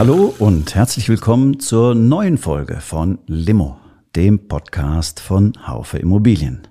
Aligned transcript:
Hallo 0.00 0.34
und 0.38 0.74
herzlich 0.74 1.10
willkommen 1.10 1.60
zur 1.60 1.94
neuen 1.94 2.38
Folge 2.38 2.80
von 2.80 3.18
Limo, 3.26 3.78
dem 4.16 4.48
Podcast 4.48 5.20
von 5.20 5.52
Haufe 5.66 5.98
Immobilien. 5.98 6.66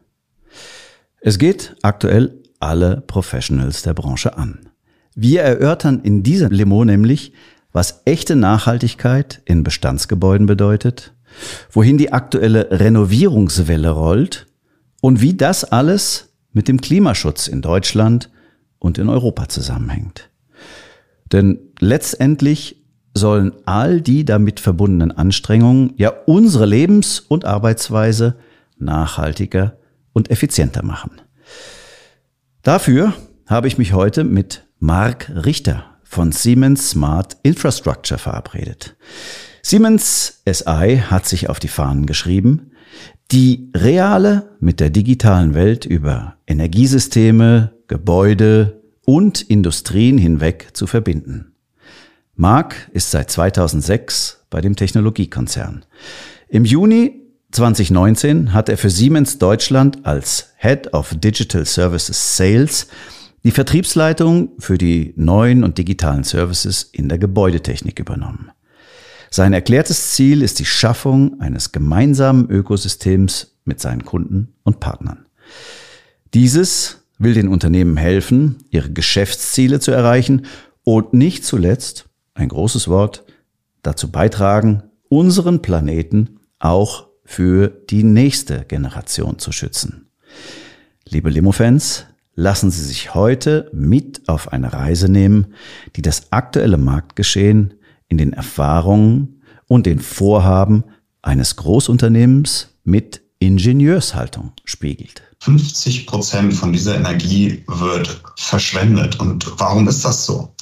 Es 1.22 1.38
geht 1.38 1.76
aktuell 1.84 2.42
alle 2.60 3.02
Professionals 3.02 3.84
der 3.84 3.94
Branche 3.94 4.36
an. 4.36 4.72
Wir 5.14 5.44
erörtern 5.44 6.00
in 6.02 6.24
dieser 6.24 6.50
Limo 6.50 6.84
nämlich, 6.84 7.34
was 7.72 8.02
echte 8.06 8.36
Nachhaltigkeit 8.36 9.44
in 9.46 9.62
Bestandsgebäuden 9.62 10.48
bedeutet, 10.48 11.14
wohin 11.72 12.00
die 12.00 12.12
aktuelle 12.12 12.80
Renovierungswelle 12.80 13.92
rollt 13.92 14.48
und 15.02 15.22
wie 15.22 15.36
das 15.36 15.66
alles 15.66 16.34
mit 16.52 16.68
dem 16.68 16.82
Klimaschutz 16.82 17.48
in 17.48 17.62
Deutschland 17.62 18.32
und 18.80 18.98
in 18.98 19.08
Europa 19.08 19.50
zusammenhängt. 19.50 20.32
Denn 21.32 21.60
letztendlich 21.80 22.79
sollen 23.14 23.54
all 23.66 24.02
die 24.02 24.26
damit 24.26 24.60
verbundenen 24.60 25.12
Anstrengungen 25.12 25.94
ja 25.98 26.10
unsere 26.26 26.66
Lebens- 26.66 27.20
und 27.20 27.46
Arbeitsweise 27.46 28.36
nachhaltiger 28.78 29.78
und 30.14 30.32
effizienter 30.32 30.84
machen. 30.84 31.22
Dafür 32.62 33.14
habe 33.48 33.68
ich 33.68 33.78
mich 33.78 33.94
heute 33.94 34.24
mit 34.24 34.68
Marc 34.80 35.30
Richter 35.30 35.86
von 36.04 36.32
Siemens 36.32 36.92
Smart 36.92 37.38
Infrastructure 37.44 38.18
verabredet. 38.18 38.96
Siemens 39.62 40.42
SI 40.46 41.04
hat 41.10 41.28
sich 41.28 41.50
auf 41.50 41.60
die 41.60 41.68
Fahnen 41.68 42.06
geschrieben, 42.06 42.72
die 43.32 43.70
reale 43.76 44.58
mit 44.60 44.80
der 44.80 44.90
digitalen 44.90 45.54
Welt 45.54 45.86
über 45.86 46.38
Energiesysteme, 46.48 47.74
Gebäude 47.88 48.82
und 49.06 49.42
Industrien 49.42 50.18
hinweg 50.18 50.70
zu 50.74 50.88
verbinden. 50.88 51.54
Mark 52.40 52.90
ist 52.94 53.12
seit 53.12 53.30
2006 53.30 54.46
bei 54.50 54.62
dem 54.62 54.78
Technologiekonzern. 54.78 55.84
Im 56.48 56.64
Juni 56.64 57.20
2019 57.52 58.54
hat 58.54 58.70
er 58.70 58.78
für 58.78 58.90
Siemens 58.90 59.40
Deutschland 59.40 60.06
als 60.06 60.54
Head 60.56 60.94
of 60.94 61.14
Digital 61.16 61.66
Services 61.66 62.38
Sales 62.38 62.88
die 63.44 63.52
Vertriebsleitung 63.52 64.52
für 64.58 64.78
die 64.78 65.14
neuen 65.18 65.66
und 65.66 65.78
digitalen 65.78 66.24
Services 66.24 66.84
in 66.84 67.10
der 67.10 67.18
Gebäudetechnik 67.18 68.00
übernommen. 68.00 68.52
Sein 69.30 69.52
erklärtes 69.52 70.12
Ziel 70.12 70.42
ist 70.42 70.60
die 70.60 70.66
Schaffung 70.66 71.42
eines 71.42 71.74
gemeinsamen 71.74 72.50
Ökosystems 72.50 73.58
mit 73.66 73.82
seinen 73.82 74.06
Kunden 74.06 74.54
und 74.64 74.80
Partnern. 74.80 75.26
Dieses 76.34 77.02
will 77.18 77.34
den 77.34 77.50
Unternehmen 77.50 77.98
helfen, 77.98 78.64
ihre 78.70 78.92
Geschäftsziele 78.92 79.82
zu 79.82 79.92
erreichen 79.92 80.46
und 80.86 81.14
nicht 81.14 81.44
zuletzt, 81.44 82.09
ein 82.40 82.50
großes 82.50 82.88
Wort, 82.88 83.26
dazu 83.84 84.12
beitragen, 84.12 84.84
unseren 85.10 85.62
Planeten 85.62 86.40
auch 86.60 87.08
für 87.24 87.68
die 87.90 88.04
nächste 88.04 88.66
Generation 88.66 89.40
zu 89.40 89.52
schützen. 89.52 90.08
Liebe 91.08 91.30
Limo-Fans, 91.30 92.06
lassen 92.36 92.72
Sie 92.72 92.84
sich 92.84 93.14
heute 93.14 93.70
mit 93.74 94.28
auf 94.28 94.54
eine 94.54 94.74
Reise 94.74 95.10
nehmen, 95.10 95.54
die 95.96 96.02
das 96.02 96.32
aktuelle 96.32 96.78
Marktgeschehen 96.78 97.74
in 98.08 98.18
den 98.18 98.34
Erfahrungen 98.34 99.42
und 99.68 99.86
den 99.86 100.00
Vorhaben 100.00 100.84
eines 101.22 101.56
Großunternehmens 101.58 102.70
mit 102.84 103.22
Ingenieurshaltung 103.40 104.54
spiegelt. 104.66 105.22
50 105.42 106.08
Prozent 106.08 106.54
von 106.54 106.74
dieser 106.74 106.96
Energie 106.96 107.64
wird 107.68 108.22
verschwendet. 108.36 109.20
Und 109.20 109.60
warum 109.60 109.88
ist 109.88 110.04
das 110.04 110.26
so? 110.26 110.54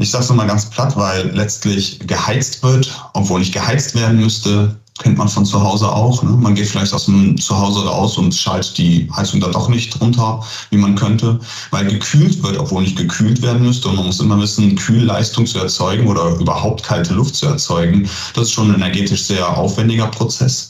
Ich 0.00 0.10
sage 0.10 0.24
es 0.24 0.32
mal 0.32 0.46
ganz 0.46 0.70
platt, 0.70 0.96
weil 0.96 1.30
letztlich 1.36 1.98
geheizt 2.06 2.62
wird, 2.62 2.90
obwohl 3.12 3.40
nicht 3.40 3.52
geheizt 3.52 3.94
werden 3.94 4.18
müsste 4.18 4.74
kennt 5.00 5.18
man 5.18 5.28
von 5.28 5.44
zu 5.46 5.62
Hause 5.62 5.90
auch. 5.90 6.22
Ne? 6.22 6.30
Man 6.30 6.54
geht 6.54 6.68
vielleicht 6.68 6.92
aus 6.92 7.06
dem 7.06 7.36
Zuhause 7.38 7.84
raus 7.86 8.18
und 8.18 8.34
schaltet 8.34 8.78
die 8.78 9.10
Heizung 9.14 9.40
da 9.40 9.48
doch 9.48 9.68
nicht 9.68 10.00
runter, 10.00 10.44
wie 10.70 10.76
man 10.76 10.94
könnte, 10.94 11.40
weil 11.70 11.86
gekühlt 11.86 12.42
wird, 12.42 12.58
obwohl 12.58 12.82
nicht 12.82 12.96
gekühlt 12.96 13.42
werden 13.42 13.62
müsste. 13.62 13.88
Und 13.88 13.96
man 13.96 14.06
muss 14.06 14.20
immer 14.20 14.40
wissen, 14.40 14.76
Kühlleistung 14.76 15.46
zu 15.46 15.58
erzeugen 15.58 16.06
oder 16.06 16.36
überhaupt 16.36 16.82
kalte 16.82 17.14
Luft 17.14 17.34
zu 17.34 17.46
erzeugen, 17.46 18.08
das 18.34 18.44
ist 18.44 18.52
schon 18.52 18.70
ein 18.70 18.76
energetisch 18.76 19.24
sehr 19.24 19.56
aufwendiger 19.56 20.06
Prozess. 20.06 20.69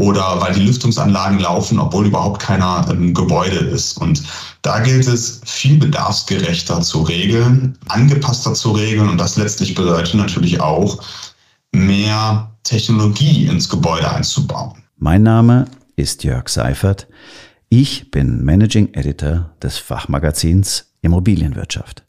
Oder 0.00 0.40
weil 0.40 0.54
die 0.54 0.62
Lüftungsanlagen 0.62 1.38
laufen, 1.40 1.78
obwohl 1.78 2.06
überhaupt 2.06 2.40
keiner 2.40 2.86
im 2.90 3.12
Gebäude 3.12 3.56
ist. 3.56 3.98
Und 3.98 4.22
da 4.62 4.80
gilt 4.80 5.06
es, 5.06 5.42
viel 5.44 5.78
bedarfsgerechter 5.78 6.80
zu 6.80 7.02
regeln, 7.02 7.76
angepasster 7.88 8.54
zu 8.54 8.72
regeln. 8.72 9.10
Und 9.10 9.18
das 9.18 9.36
letztlich 9.36 9.74
bedeutet 9.74 10.14
natürlich 10.14 10.60
auch, 10.60 11.02
mehr 11.72 12.50
Technologie 12.64 13.46
ins 13.46 13.68
Gebäude 13.68 14.10
einzubauen. 14.10 14.82
Mein 14.96 15.22
Name 15.22 15.66
ist 15.96 16.24
Jörg 16.24 16.48
Seifert. 16.48 17.06
Ich 17.68 18.10
bin 18.10 18.42
Managing 18.42 18.94
Editor 18.94 19.50
des 19.62 19.78
Fachmagazins 19.78 20.86
Immobilienwirtschaft. 21.02 22.02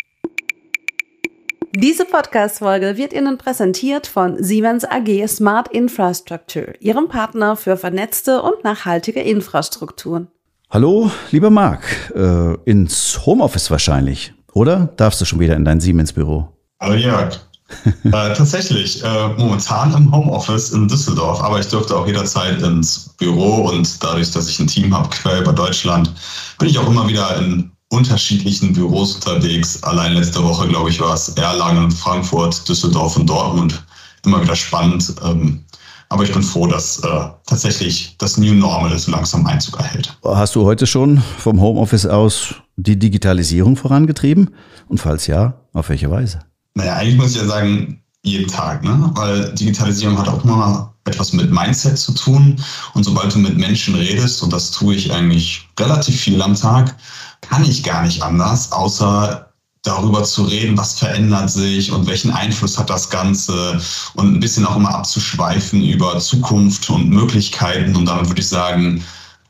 Diese 1.74 2.04
Podcast-Folge 2.04 2.98
wird 2.98 3.14
Ihnen 3.14 3.38
präsentiert 3.38 4.06
von 4.06 4.44
Siemens 4.44 4.84
AG 4.84 5.26
Smart 5.30 5.70
Infrastructure, 5.70 6.74
Ihrem 6.82 7.08
Partner 7.08 7.56
für 7.56 7.78
vernetzte 7.78 8.42
und 8.42 8.66
nachhaltige 8.66 9.22
Infrastrukturen. 9.22 10.28
Hallo, 10.70 11.10
lieber 11.32 11.50
Marc, 11.50 12.12
äh, 12.14 12.56
ins 12.66 13.26
Homeoffice 13.26 13.72
wahrscheinlich, 13.72 14.34
oder? 14.52 14.90
Darfst 14.98 15.22
du 15.22 15.26
schon 15.26 15.40
wieder 15.40 15.56
in 15.56 15.64
dein 15.64 15.80
Siemens-Büro? 15.80 16.50
Hallo 16.82 16.96
Jörg, 16.96 17.40
äh, 17.86 18.12
tatsächlich, 18.12 19.02
äh, 19.02 19.28
momentan 19.38 19.94
im 19.94 20.14
Homeoffice 20.14 20.72
in 20.72 20.90
Düsseldorf, 20.90 21.42
aber 21.42 21.62
ich 21.62 21.68
dürfte 21.68 21.96
auch 21.96 22.06
jederzeit 22.06 22.62
ins 22.62 23.16
Büro 23.18 23.70
und 23.70 24.04
dadurch, 24.04 24.30
dass 24.32 24.50
ich 24.50 24.60
ein 24.60 24.68
Team 24.68 24.94
habe 24.94 25.08
quer 25.08 25.40
über 25.40 25.54
Deutschland, 25.54 26.12
bin 26.60 26.68
ich 26.68 26.78
auch 26.78 26.88
immer 26.90 27.08
wieder 27.08 27.38
in 27.38 27.72
unterschiedlichen 27.92 28.74
Büros 28.74 29.16
unterwegs. 29.16 29.84
Allein 29.84 30.14
letzte 30.14 30.44
Woche, 30.44 30.68
glaube 30.68 30.90
ich, 30.90 31.00
war 31.00 31.14
es 31.14 31.30
Erlangen, 31.30 31.92
Frankfurt, 31.92 32.68
Düsseldorf 32.68 33.18
und 33.18 33.30
Dortmund. 33.30 33.84
Immer 34.26 34.42
wieder 34.42 34.56
spannend. 34.56 35.14
Ähm, 35.24 35.64
aber 36.10 36.24
ich 36.24 36.34
bin 36.34 36.42
froh, 36.44 36.68
dass 36.68 37.00
äh, 37.00 37.08
tatsächlich 37.46 38.16
das 38.18 38.38
New 38.38 38.54
Normal 38.54 38.98
so 38.98 39.12
langsam 39.12 39.46
Einzug 39.46 39.80
erhält. 39.80 40.18
Hast 40.24 40.56
du 40.56 40.66
heute 40.66 40.88
schon 40.88 41.22
vom 41.38 41.62
Homeoffice 41.62 42.06
aus 42.06 42.56
die 42.76 42.98
Digitalisierung 42.98 43.76
vorangetrieben? 43.76 44.52
Und 44.88 45.00
falls 45.00 45.28
ja, 45.28 45.62
auf 45.74 45.90
welche 45.90 46.10
Weise? 46.10 46.40
Naja, 46.76 46.96
eigentlich 46.96 47.18
muss 47.18 47.32
ich 47.32 47.42
ja 47.42 47.46
sagen, 47.46 48.04
jeden 48.24 48.48
Tag, 48.48 48.84
ne? 48.84 49.12
Weil 49.16 49.54
Digitalisierung 49.54 50.18
hat 50.18 50.28
auch 50.28 50.44
immer 50.44 50.94
etwas 51.06 51.34
mit 51.34 51.52
Mindset 51.52 51.98
zu 51.98 52.14
tun. 52.14 52.62
Und 52.94 53.04
sobald 53.04 53.34
du 53.34 53.40
mit 53.40 53.58
Menschen 53.58 53.96
redest, 53.96 54.44
und 54.44 54.54
das 54.54 54.72
tue 54.72 54.96
ich 54.96 55.12
eigentlich 55.12 55.68
relativ 55.80 56.20
viel 56.20 56.42
am 56.42 56.56
Tag, 56.56 56.96
kann 57.42 57.64
ich 57.64 57.84
gar 57.84 58.04
nicht 58.04 58.22
anders, 58.22 58.72
außer 58.72 59.48
darüber 59.84 60.24
zu 60.24 60.44
reden, 60.44 60.78
was 60.78 61.00
verändert 61.00 61.50
sich 61.50 61.92
und 61.92 62.06
welchen 62.06 62.32
Einfluss 62.32 62.78
hat 62.78 62.92
das 62.92 63.10
Ganze 63.10 63.82
und 64.14 64.36
ein 64.36 64.40
bisschen 64.40 64.66
auch 64.66 64.76
immer 64.76 64.94
abzuschweifen 64.94 65.84
über 65.84 66.20
Zukunft 66.20 66.88
und 66.92 67.10
Möglichkeiten. 67.10 67.96
Und 67.96 68.06
damit 68.06 68.28
würde 68.28 68.42
ich 68.42 68.48
sagen, 68.48 69.04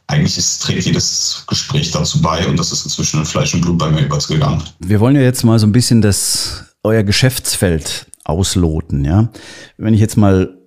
eigentlich 0.07 0.37
ist, 0.37 0.61
trägt 0.61 0.85
jedes 0.85 1.43
Gespräch 1.47 1.91
dazu 1.91 2.21
bei 2.21 2.47
und 2.47 2.57
das 2.57 2.71
ist 2.71 2.85
inzwischen 2.85 3.19
in 3.19 3.25
Fleisch 3.25 3.53
und 3.53 3.61
Blut 3.61 3.77
bei 3.77 3.89
mir 3.89 4.05
übergegangen. 4.05 4.63
Wir 4.79 5.01
wollen 5.01 5.15
ja 5.15 5.21
jetzt 5.21 5.43
mal 5.43 5.59
so 5.59 5.67
ein 5.67 5.73
bisschen 5.73 6.01
das 6.01 6.63
euer 6.83 7.03
Geschäftsfeld 7.03 8.07
ausloten, 8.23 9.05
ja. 9.05 9.29
Wenn 9.77 9.93
ich 9.93 9.99
jetzt 9.99 10.17
mal 10.17 10.57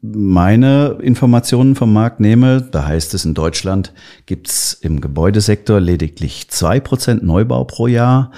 meine 0.00 0.98
Informationen 1.02 1.74
vom 1.74 1.92
Markt 1.92 2.20
nehme, 2.20 2.62
da 2.62 2.86
heißt 2.86 3.14
es, 3.14 3.24
in 3.24 3.34
Deutschland 3.34 3.92
gibt's 4.26 4.74
im 4.74 5.00
Gebäudesektor 5.00 5.80
lediglich 5.80 6.48
zwei 6.50 6.78
Prozent 6.78 7.24
Neubau 7.24 7.64
pro 7.64 7.88
Jahr. 7.88 8.30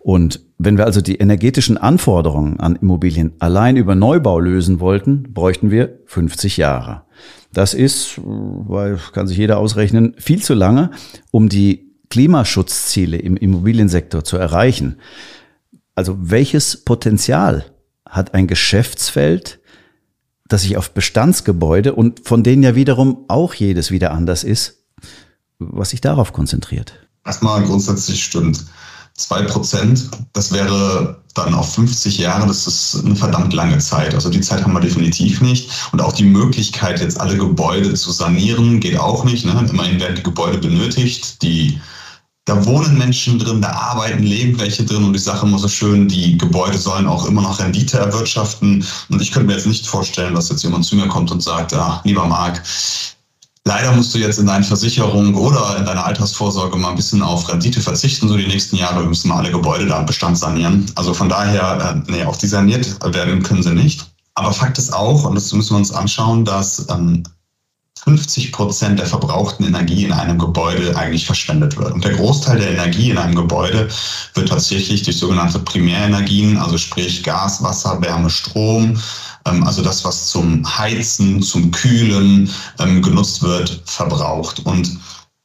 Und 0.00 0.40
wenn 0.58 0.76
wir 0.76 0.86
also 0.86 1.00
die 1.00 1.16
energetischen 1.16 1.78
Anforderungen 1.78 2.58
an 2.58 2.76
Immobilien 2.76 3.34
allein 3.38 3.76
über 3.76 3.94
Neubau 3.94 4.40
lösen 4.40 4.80
wollten, 4.80 5.32
bräuchten 5.32 5.70
wir 5.70 6.00
50 6.06 6.56
Jahre. 6.56 7.02
Das 7.52 7.74
ist, 7.74 8.20
weil 8.24 8.98
kann 9.12 9.28
sich 9.28 9.38
jeder 9.38 9.58
ausrechnen, 9.58 10.14
viel 10.18 10.42
zu 10.42 10.54
lange, 10.54 10.90
um 11.30 11.48
die 11.48 11.92
Klimaschutzziele 12.10 13.18
im 13.18 13.36
Immobiliensektor 13.36 14.24
zu 14.24 14.36
erreichen. 14.36 14.96
Also 15.94 16.16
welches 16.18 16.84
Potenzial 16.84 17.64
hat 18.08 18.34
ein 18.34 18.46
Geschäftsfeld, 18.46 19.60
das 20.48 20.62
sich 20.62 20.76
auf 20.76 20.90
Bestandsgebäude 20.90 21.94
und 21.94 22.26
von 22.26 22.42
denen 22.42 22.62
ja 22.62 22.74
wiederum 22.74 23.24
auch 23.28 23.54
jedes 23.54 23.90
wieder 23.90 24.12
anders 24.12 24.44
ist, 24.44 24.84
was 25.58 25.90
sich 25.90 26.00
darauf 26.00 26.32
konzentriert. 26.32 26.94
Erstmal 27.24 27.62
grundsätzlich 27.62 28.24
stimmt. 28.24 28.64
Zwei 29.14 29.42
Prozent, 29.42 30.08
das 30.32 30.52
wäre 30.52 31.22
dann 31.34 31.52
auf 31.52 31.74
50 31.74 32.18
Jahre, 32.18 32.46
das 32.46 32.66
ist 32.66 33.04
eine 33.04 33.16
verdammt 33.16 33.52
lange 33.52 33.78
Zeit. 33.78 34.14
Also 34.14 34.30
die 34.30 34.40
Zeit 34.40 34.62
haben 34.62 34.72
wir 34.72 34.80
definitiv 34.80 35.40
nicht. 35.40 35.70
Und 35.92 36.00
auch 36.00 36.12
die 36.12 36.24
Möglichkeit, 36.24 37.00
jetzt 37.00 37.20
alle 37.20 37.36
Gebäude 37.36 37.94
zu 37.94 38.12
sanieren, 38.12 38.80
geht 38.80 38.98
auch 38.98 39.24
nicht. 39.24 39.44
Ne? 39.44 39.66
Immerhin 39.68 40.00
werden 40.00 40.16
die 40.16 40.22
Gebäude 40.22 40.58
benötigt. 40.58 41.42
Die, 41.42 41.80
da 42.48 42.64
wohnen 42.64 42.96
Menschen 42.96 43.38
drin, 43.38 43.60
da 43.60 43.70
arbeiten, 43.70 44.22
leben 44.22 44.58
welche 44.58 44.84
drin. 44.84 45.04
Und 45.04 45.12
die 45.12 45.18
Sache 45.18 45.46
immer 45.46 45.58
so 45.58 45.68
schön, 45.68 46.08
die 46.08 46.38
Gebäude 46.38 46.78
sollen 46.78 47.06
auch 47.06 47.26
immer 47.26 47.42
noch 47.42 47.60
Rendite 47.60 47.98
erwirtschaften. 47.98 48.84
Und 49.10 49.22
ich 49.22 49.32
könnte 49.32 49.48
mir 49.48 49.54
jetzt 49.54 49.66
nicht 49.66 49.86
vorstellen, 49.86 50.34
dass 50.34 50.48
jetzt 50.48 50.62
jemand 50.62 50.84
zu 50.84 50.96
mir 50.96 51.08
kommt 51.08 51.30
und 51.30 51.42
sagt, 51.42 51.74
ah, 51.74 52.00
lieber 52.04 52.26
Marc, 52.26 52.62
Leider 53.68 53.92
musst 53.92 54.14
du 54.14 54.18
jetzt 54.18 54.38
in 54.38 54.46
deine 54.46 54.64
Versicherung 54.64 55.34
oder 55.34 55.76
in 55.76 55.84
deiner 55.84 56.06
Altersvorsorge 56.06 56.78
mal 56.78 56.88
ein 56.88 56.96
bisschen 56.96 57.20
auf 57.20 57.46
Rendite 57.50 57.82
verzichten, 57.82 58.26
so 58.26 58.34
die 58.34 58.46
nächsten 58.46 58.76
Jahre. 58.76 59.02
Wir 59.02 59.08
müssen 59.08 59.28
mal 59.28 59.40
alle 59.40 59.50
Gebäude 59.50 59.84
da 59.84 60.00
im 60.00 60.06
Bestand 60.06 60.38
sanieren. 60.38 60.90
Also 60.94 61.12
von 61.12 61.28
daher, 61.28 62.02
äh, 62.06 62.10
nee, 62.10 62.24
auch 62.24 62.36
die 62.36 62.46
saniert 62.46 62.88
werden 63.14 63.42
können 63.42 63.62
sie 63.62 63.74
nicht. 63.74 64.06
Aber 64.36 64.54
Fakt 64.54 64.78
ist 64.78 64.94
auch, 64.94 65.24
und 65.24 65.34
das 65.34 65.52
müssen 65.52 65.72
wir 65.74 65.76
uns 65.76 65.92
anschauen, 65.92 66.46
dass 66.46 66.86
ähm, 66.88 67.24
50 68.04 68.52
Prozent 68.52 68.98
der 68.98 69.06
verbrauchten 69.06 69.64
Energie 69.64 70.04
in 70.04 70.12
einem 70.12 70.38
Gebäude 70.38 70.96
eigentlich 70.96 71.26
verschwendet 71.26 71.76
wird. 71.76 71.92
Und 71.92 72.04
der 72.04 72.14
Großteil 72.14 72.58
der 72.58 72.70
Energie 72.70 73.10
in 73.10 73.18
einem 73.18 73.34
Gebäude 73.34 73.88
wird 74.34 74.48
tatsächlich 74.48 75.02
durch 75.02 75.18
sogenannte 75.18 75.58
Primärenergien, 75.58 76.56
also 76.56 76.78
sprich 76.78 77.22
Gas, 77.22 77.62
Wasser, 77.62 78.00
Wärme, 78.00 78.30
Strom, 78.30 78.98
ähm, 79.46 79.64
also 79.64 79.82
das, 79.82 80.04
was 80.04 80.28
zum 80.28 80.64
Heizen, 80.78 81.42
zum 81.42 81.70
Kühlen 81.70 82.50
ähm, 82.78 83.02
genutzt 83.02 83.42
wird, 83.42 83.82
verbraucht. 83.84 84.60
Und 84.60 84.98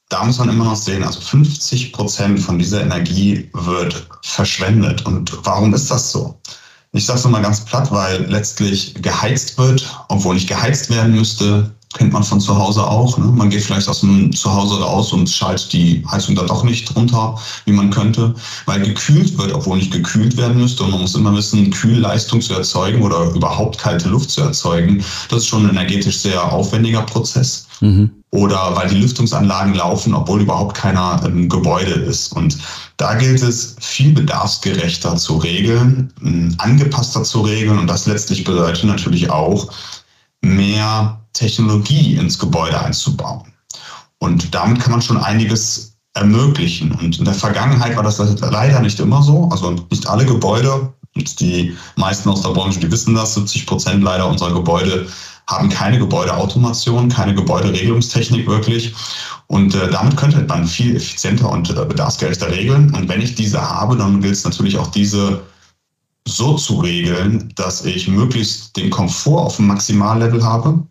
da 0.09 0.23
muss 0.23 0.37
man 0.37 0.49
immer 0.49 0.65
noch 0.65 0.75
sehen, 0.75 1.03
also 1.03 1.19
50 1.21 1.91
Prozent 1.91 2.39
von 2.39 2.59
dieser 2.59 2.81
Energie 2.81 3.49
wird 3.53 4.07
verschwendet. 4.21 5.05
Und 5.05 5.33
warum 5.43 5.73
ist 5.73 5.89
das 5.89 6.11
so? 6.11 6.39
Ich 6.91 7.07
sage 7.07 7.17
es 7.17 7.25
mal 7.25 7.41
ganz 7.41 7.65
platt, 7.65 7.91
weil 7.91 8.25
letztlich 8.29 8.93
geheizt 9.01 9.57
wird, 9.57 9.83
obwohl 10.09 10.35
nicht 10.35 10.47
geheizt 10.47 10.91
werden 10.91 11.15
müsste, 11.15 11.73
kennt 11.93 12.13
man 12.13 12.23
von 12.23 12.39
zu 12.39 12.57
Hause 12.57 12.83
auch. 12.83 13.17
Ne? 13.17 13.25
Man 13.25 13.49
geht 13.49 13.63
vielleicht 13.63 13.87
aus 13.87 14.01
dem 14.01 14.31
Zuhause 14.33 14.81
raus 14.81 15.13
und 15.13 15.29
schaltet 15.29 15.73
die 15.73 16.03
Heizung 16.09 16.35
da 16.35 16.43
doch 16.43 16.63
nicht 16.63 16.95
runter, 16.95 17.37
wie 17.65 17.71
man 17.71 17.89
könnte, 17.89 18.33
weil 18.65 18.81
gekühlt 18.81 19.37
wird, 19.37 19.53
obwohl 19.53 19.77
nicht 19.77 19.91
gekühlt 19.91 20.35
werden 20.37 20.59
müsste. 20.59 20.83
Und 20.83 20.91
man 20.91 21.01
muss 21.01 21.15
immer 21.15 21.35
wissen, 21.35 21.71
Kühlleistung 21.71 22.41
zu 22.41 22.53
erzeugen 22.53 23.01
oder 23.01 23.31
überhaupt 23.31 23.77
kalte 23.77 24.09
Luft 24.09 24.31
zu 24.31 24.41
erzeugen, 24.41 25.03
das 25.29 25.39
ist 25.39 25.47
schon 25.47 25.65
ein 25.65 25.71
energetisch 25.71 26.19
sehr 26.19 26.51
aufwendiger 26.51 27.01
Prozess. 27.03 27.67
Mhm. 27.81 28.11
Oder 28.31 28.75
weil 28.75 28.89
die 28.89 28.97
Lüftungsanlagen 28.97 29.75
laufen, 29.75 30.15
obwohl 30.15 30.41
überhaupt 30.41 30.75
keiner 30.75 31.21
im 31.23 31.49
Gebäude 31.49 31.91
ist. 31.91 32.33
Und 32.33 32.57
da 32.97 33.13
gilt 33.13 33.43
es, 33.43 33.75
viel 33.79 34.11
bedarfsgerechter 34.11 35.17
zu 35.17 35.37
regeln, 35.37 36.55
angepasster 36.57 37.23
zu 37.23 37.41
regeln. 37.41 37.77
Und 37.77 37.87
das 37.87 38.07
letztlich 38.07 38.43
bedeutet 38.43 38.85
natürlich 38.85 39.29
auch, 39.29 39.71
mehr 40.41 41.22
Technologie 41.33 42.15
ins 42.15 42.39
Gebäude 42.39 42.79
einzubauen. 42.79 43.51
Und 44.19 44.53
damit 44.53 44.79
kann 44.79 44.91
man 44.91 45.01
schon 45.01 45.17
einiges 45.17 45.97
ermöglichen. 46.13 46.91
Und 46.91 47.17
in 47.19 47.25
der 47.25 47.33
Vergangenheit 47.33 47.95
war 47.97 48.03
das 48.03 48.19
leider 48.39 48.79
nicht 48.79 48.99
immer 48.99 49.21
so. 49.21 49.49
Also 49.51 49.71
nicht 49.89 50.07
alle 50.07 50.25
Gebäude, 50.25 50.93
die 51.15 51.75
meisten 51.95 52.29
aus 52.29 52.41
der 52.41 52.49
Branche, 52.49 52.79
die 52.79 52.91
wissen 52.91 53.15
das, 53.15 53.33
70 53.35 53.65
Prozent 53.65 54.03
leider 54.03 54.27
unserer 54.27 54.53
Gebäude 54.53 55.07
haben 55.47 55.69
keine 55.69 55.99
Gebäudeautomation, 55.99 57.09
keine 57.09 57.35
Gebäuderegelungstechnik 57.35 58.47
wirklich. 58.47 58.93
Und 59.47 59.75
äh, 59.75 59.89
damit 59.91 60.15
könnte 60.15 60.45
man 60.47 60.65
viel 60.65 60.95
effizienter 60.95 61.49
und 61.49 61.69
äh, 61.69 61.85
bedarfsgerechter 61.85 62.49
regeln. 62.49 62.93
Und 62.95 63.09
wenn 63.09 63.21
ich 63.21 63.35
diese 63.35 63.61
habe, 63.61 63.97
dann 63.97 64.21
gilt 64.21 64.35
es 64.35 64.45
natürlich 64.45 64.77
auch 64.77 64.87
diese 64.87 65.41
so 66.25 66.55
zu 66.55 66.79
regeln, 66.79 67.51
dass 67.55 67.83
ich 67.83 68.07
möglichst 68.07 68.77
den 68.77 68.89
Komfort 68.89 69.41
auf 69.41 69.57
dem 69.57 69.67
Maximallevel 69.67 70.41
habe 70.43 70.81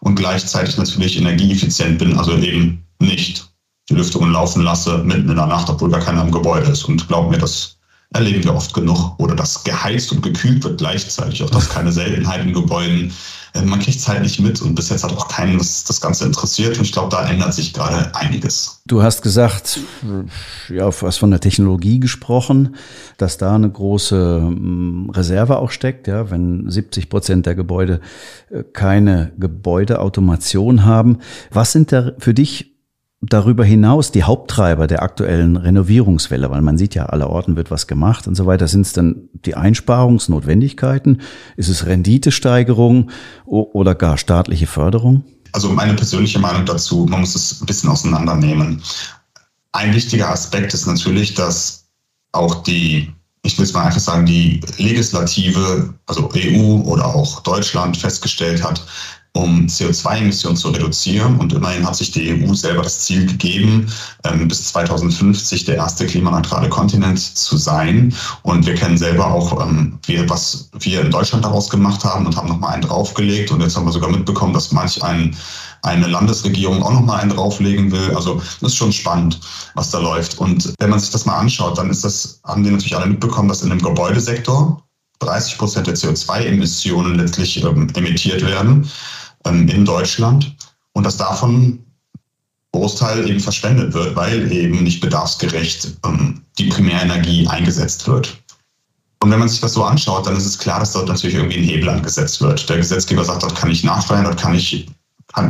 und 0.00 0.16
gleichzeitig 0.16 0.76
natürlich 0.76 1.18
energieeffizient 1.18 1.98
bin, 1.98 2.18
also 2.18 2.36
eben 2.36 2.84
nicht 3.00 3.50
die 3.88 3.94
Lüftungen 3.94 4.32
laufen 4.32 4.62
lasse 4.62 4.98
mitten 4.98 5.28
in 5.28 5.36
der 5.36 5.46
Nacht, 5.46 5.68
obwohl 5.68 5.90
gar 5.90 6.00
keiner 6.00 6.22
im 6.22 6.30
Gebäude 6.30 6.70
ist. 6.70 6.84
Und 6.84 7.08
glaub 7.08 7.30
mir, 7.30 7.38
das 7.38 7.79
erleben 8.12 8.44
wir 8.44 8.54
oft 8.54 8.74
genug. 8.74 9.14
Oder 9.18 9.34
dass 9.34 9.64
geheizt 9.64 10.12
und 10.12 10.22
gekühlt 10.22 10.64
wird 10.64 10.78
gleichzeitig. 10.78 11.42
Auch 11.42 11.50
das 11.50 11.64
ist 11.64 11.70
keine 11.70 11.92
Seltenheit 11.92 12.44
in 12.44 12.52
Gebäuden. 12.52 13.12
Äh, 13.54 13.62
man 13.62 13.80
kriegt 13.80 13.98
es 13.98 14.08
halt 14.08 14.22
nicht 14.22 14.40
mit 14.40 14.60
und 14.62 14.74
bis 14.74 14.88
jetzt 14.88 15.04
hat 15.04 15.12
auch 15.12 15.28
keinen 15.28 15.58
das, 15.58 15.84
das 15.84 16.00
Ganze 16.00 16.24
interessiert 16.24 16.76
und 16.76 16.84
ich 16.84 16.92
glaube, 16.92 17.10
da 17.10 17.28
ändert 17.28 17.54
sich 17.54 17.72
gerade 17.72 18.14
einiges. 18.14 18.82
Du 18.86 19.02
hast 19.02 19.22
gesagt, 19.22 19.80
ja, 20.68 20.90
du 20.90 21.06
hast 21.06 21.18
von 21.18 21.30
der 21.30 21.40
Technologie 21.40 22.00
gesprochen, 22.00 22.76
dass 23.16 23.38
da 23.38 23.54
eine 23.54 23.70
große 23.70 24.40
mm, 24.40 25.10
Reserve 25.10 25.58
auch 25.58 25.70
steckt, 25.70 26.06
ja, 26.06 26.30
wenn 26.30 26.70
70 26.70 27.08
Prozent 27.08 27.46
der 27.46 27.54
Gebäude 27.54 28.00
äh, 28.50 28.62
keine 28.72 29.32
Gebäudeautomation 29.38 30.84
haben. 30.84 31.18
Was 31.50 31.72
sind 31.72 31.92
da 31.92 32.12
für 32.18 32.34
dich 32.34 32.69
darüber 33.20 33.64
hinaus 33.64 34.12
die 34.12 34.24
Haupttreiber 34.24 34.86
der 34.86 35.02
aktuellen 35.02 35.56
Renovierungswelle, 35.56 36.50
weil 36.50 36.62
man 36.62 36.78
sieht 36.78 36.94
ja, 36.94 37.06
aller 37.06 37.28
Orten 37.28 37.56
wird 37.56 37.70
was 37.70 37.86
gemacht 37.86 38.26
und 38.26 38.34
so 38.34 38.46
weiter, 38.46 38.66
sind 38.66 38.82
es 38.82 38.92
dann 38.92 39.28
die 39.32 39.54
Einsparungsnotwendigkeiten? 39.54 41.20
Ist 41.56 41.68
es 41.68 41.86
Renditesteigerung 41.86 43.10
oder 43.44 43.94
gar 43.94 44.16
staatliche 44.16 44.66
Förderung? 44.66 45.24
Also 45.52 45.68
meine 45.70 45.94
persönliche 45.94 46.38
Meinung 46.38 46.64
dazu, 46.64 47.06
man 47.10 47.20
muss 47.20 47.34
es 47.34 47.60
ein 47.60 47.66
bisschen 47.66 47.90
auseinandernehmen. 47.90 48.82
Ein 49.72 49.94
wichtiger 49.94 50.30
Aspekt 50.30 50.72
ist 50.72 50.86
natürlich, 50.86 51.34
dass 51.34 51.84
auch 52.32 52.62
die, 52.62 53.12
ich 53.42 53.58
will 53.58 53.64
es 53.64 53.72
mal 53.72 53.84
einfach 53.84 54.00
sagen, 54.00 54.24
die 54.24 54.60
Legislative, 54.78 55.92
also 56.06 56.30
EU 56.34 56.82
oder 56.82 57.06
auch 57.06 57.40
Deutschland 57.40 57.96
festgestellt 57.96 58.62
hat, 58.62 58.86
um 59.32 59.66
CO2-Emissionen 59.66 60.56
zu 60.56 60.70
reduzieren. 60.70 61.38
Und 61.38 61.52
immerhin 61.52 61.86
hat 61.86 61.96
sich 61.96 62.10
die 62.10 62.32
EU 62.32 62.52
selber 62.54 62.82
das 62.82 63.00
Ziel 63.00 63.26
gegeben, 63.26 63.86
ähm, 64.24 64.48
bis 64.48 64.68
2050 64.72 65.64
der 65.66 65.76
erste 65.76 66.06
klimaneutrale 66.06 66.68
Kontinent 66.68 67.18
zu 67.20 67.56
sein. 67.56 68.12
Und 68.42 68.66
wir 68.66 68.74
kennen 68.74 68.98
selber 68.98 69.26
auch, 69.26 69.64
ähm, 69.64 69.98
was 70.26 70.70
wir 70.80 71.02
in 71.02 71.10
Deutschland 71.10 71.44
daraus 71.44 71.70
gemacht 71.70 72.04
haben 72.04 72.26
und 72.26 72.36
haben 72.36 72.48
nochmal 72.48 72.74
einen 72.74 72.82
draufgelegt. 72.82 73.52
Und 73.52 73.60
jetzt 73.60 73.76
haben 73.76 73.86
wir 73.86 73.92
sogar 73.92 74.10
mitbekommen, 74.10 74.52
dass 74.52 74.72
manch 74.72 75.00
ein, 75.02 75.36
eine 75.82 76.08
Landesregierung 76.08 76.82
auch 76.82 76.92
nochmal 76.92 77.20
einen 77.20 77.30
drauflegen 77.30 77.92
will. 77.92 78.14
Also 78.16 78.42
das 78.60 78.72
ist 78.72 78.76
schon 78.76 78.92
spannend, 78.92 79.40
was 79.74 79.90
da 79.90 80.00
läuft. 80.00 80.38
Und 80.38 80.74
wenn 80.80 80.90
man 80.90 80.98
sich 80.98 81.10
das 81.10 81.24
mal 81.24 81.38
anschaut, 81.38 81.78
dann 81.78 81.88
ist 81.90 82.04
das, 82.04 82.40
haben 82.44 82.64
die 82.64 82.70
natürlich 82.70 82.96
alle 82.96 83.06
mitbekommen, 83.06 83.48
dass 83.48 83.62
in 83.62 83.70
dem 83.70 83.80
Gebäudesektor 83.80 84.82
30 85.20 85.58
Prozent 85.58 85.86
der 85.86 85.94
CO2-Emissionen 85.94 87.14
letztlich 87.14 87.62
ähm, 87.62 87.88
emittiert 87.94 88.44
werden 88.44 88.90
ähm, 89.46 89.68
in 89.68 89.84
Deutschland 89.84 90.56
und 90.92 91.04
dass 91.04 91.16
davon 91.16 91.84
Großteil 92.72 93.28
eben 93.28 93.40
verschwendet 93.40 93.92
wird, 93.94 94.14
weil 94.14 94.50
eben 94.52 94.82
nicht 94.82 95.00
bedarfsgerecht 95.00 95.98
ähm, 96.04 96.42
die 96.58 96.68
Primärenergie 96.68 97.46
eingesetzt 97.48 98.06
wird. 98.06 98.40
Und 99.22 99.30
wenn 99.30 99.38
man 99.38 99.48
sich 99.48 99.60
das 99.60 99.74
so 99.74 99.84
anschaut, 99.84 100.26
dann 100.26 100.36
ist 100.36 100.46
es 100.46 100.58
klar, 100.58 100.80
dass 100.80 100.92
dort 100.92 101.08
natürlich 101.08 101.36
irgendwie 101.36 101.58
ein 101.58 101.64
Hebel 101.64 101.88
angesetzt 101.90 102.40
wird. 102.40 102.68
Der 102.68 102.78
Gesetzgeber 102.78 103.24
sagt, 103.24 103.42
dort 103.42 103.56
kann 103.56 103.70
ich 103.70 103.84
nachsteuern, 103.84 104.24
dort 104.24 104.40
kann 104.40 104.54
ich, 104.54 104.86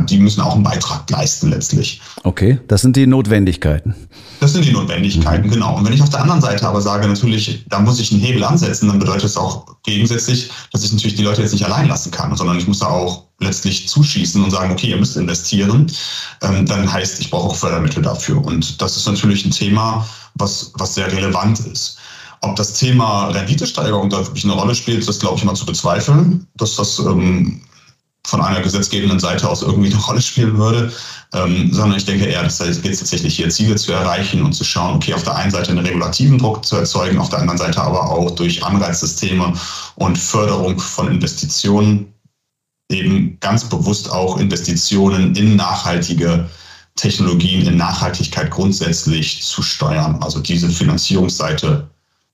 die 0.05 0.17
müssen 0.17 0.41
auch 0.41 0.53
einen 0.55 0.63
Beitrag 0.63 1.09
leisten 1.09 1.49
letztlich. 1.49 2.01
Okay, 2.23 2.59
das 2.67 2.81
sind 2.81 2.95
die 2.95 3.07
Notwendigkeiten. 3.07 3.95
Das 4.39 4.53
sind 4.53 4.65
die 4.65 4.71
Notwendigkeiten, 4.71 5.47
mhm. 5.47 5.51
genau. 5.51 5.77
Und 5.77 5.85
wenn 5.85 5.93
ich 5.93 6.01
auf 6.01 6.09
der 6.09 6.21
anderen 6.21 6.41
Seite 6.41 6.67
aber 6.67 6.81
sage, 6.81 7.07
natürlich, 7.07 7.65
da 7.67 7.79
muss 7.79 7.99
ich 7.99 8.11
einen 8.11 8.21
Hebel 8.21 8.43
ansetzen, 8.43 8.87
dann 8.87 8.99
bedeutet 8.99 9.25
es 9.25 9.37
auch 9.37 9.65
gegensätzlich, 9.83 10.51
dass 10.71 10.83
ich 10.83 10.91
natürlich 10.93 11.15
die 11.15 11.23
Leute 11.23 11.41
jetzt 11.41 11.51
nicht 11.51 11.65
allein 11.65 11.87
lassen 11.87 12.11
kann, 12.11 12.35
sondern 12.35 12.57
ich 12.57 12.67
muss 12.67 12.79
da 12.79 12.87
auch 12.87 13.25
letztlich 13.39 13.89
zuschießen 13.89 14.43
und 14.43 14.51
sagen, 14.51 14.71
okay, 14.71 14.87
ihr 14.87 14.97
müsst 14.97 15.17
investieren. 15.17 15.91
Ähm, 16.41 16.65
dann 16.65 16.91
heißt, 16.91 17.19
ich 17.19 17.31
brauche 17.31 17.49
auch 17.49 17.55
Fördermittel 17.55 18.03
dafür. 18.03 18.43
Und 18.43 18.81
das 18.81 18.97
ist 18.97 19.07
natürlich 19.07 19.45
ein 19.45 19.51
Thema, 19.51 20.07
was, 20.35 20.71
was 20.75 20.95
sehr 20.95 21.11
relevant 21.11 21.59
ist. 21.59 21.97
Ob 22.41 22.55
das 22.55 22.73
Thema 22.73 23.27
Renditesteigerung 23.29 24.09
da 24.09 24.17
wirklich 24.25 24.43
eine 24.43 24.53
Rolle 24.53 24.73
spielt, 24.73 25.07
das 25.07 25.19
glaube 25.19 25.37
ich 25.37 25.43
mal 25.43 25.55
zu 25.55 25.65
bezweifeln, 25.65 26.47
dass 26.55 26.75
das 26.75 26.97
ähm, 26.99 27.61
von 28.25 28.41
einer 28.41 28.61
gesetzgebenden 28.61 29.19
Seite 29.19 29.49
aus 29.49 29.61
irgendwie 29.61 29.91
eine 29.91 30.01
Rolle 30.03 30.21
spielen 30.21 30.57
würde, 30.57 30.91
ähm, 31.33 31.71
sondern 31.73 31.97
ich 31.97 32.05
denke 32.05 32.25
eher, 32.25 32.43
dass 32.43 32.59
es 32.59 32.81
geht 32.81 32.97
tatsächlich 32.97 33.35
hier 33.35 33.49
Ziele 33.49 33.75
zu 33.75 33.91
erreichen 33.91 34.43
und 34.43 34.53
zu 34.53 34.63
schauen, 34.63 34.95
okay, 34.95 35.13
auf 35.13 35.23
der 35.23 35.35
einen 35.35 35.51
Seite 35.51 35.71
einen 35.71 35.85
regulativen 35.85 36.37
Druck 36.37 36.65
zu 36.65 36.75
erzeugen, 36.75 37.17
auf 37.17 37.29
der 37.29 37.39
anderen 37.39 37.57
Seite 37.57 37.81
aber 37.81 38.09
auch 38.09 38.31
durch 38.31 38.63
Anreizsysteme 38.63 39.53
und 39.95 40.17
Förderung 40.17 40.79
von 40.79 41.07
Investitionen 41.07 42.13
eben 42.91 43.37
ganz 43.39 43.67
bewusst 43.67 44.11
auch 44.11 44.37
Investitionen 44.37 45.35
in 45.35 45.55
nachhaltige 45.55 46.49
Technologien, 46.95 47.65
in 47.65 47.77
Nachhaltigkeit 47.77 48.51
grundsätzlich 48.51 49.41
zu 49.43 49.61
steuern, 49.61 50.21
also 50.21 50.39
diese 50.39 50.69
Finanzierungsseite 50.69 51.89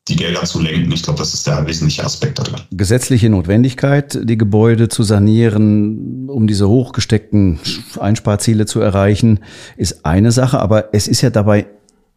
die 0.10 0.16
Gelder 0.16 0.44
zu 0.44 0.62
lenken. 0.62 0.92
Ich 0.92 1.04
glaube, 1.04 1.20
das 1.20 1.34
ist 1.34 1.46
der 1.48 1.66
wesentliche 1.68 2.04
Aspekt 2.04 2.40
da 2.40 2.44
drin. 2.44 2.62
Gesetzliche 2.72 3.30
Notwendigkeit, 3.30 4.20
die 4.24 4.38
Gebäude 4.38 4.90
zu 4.90 5.04
sanieren, 5.04 6.30
um 6.30 6.48
diese 6.48 6.68
hochgesteckten 6.68 7.60
Einsparziele 8.00 8.66
zu 8.66 8.80
erreichen, 8.80 9.40
ist 9.76 10.06
eine 10.06 10.32
Sache, 10.32 10.60
aber 10.60 10.94
es 10.94 11.08
ist 11.08 11.22
ja 11.22 11.30
dabei 11.30 11.68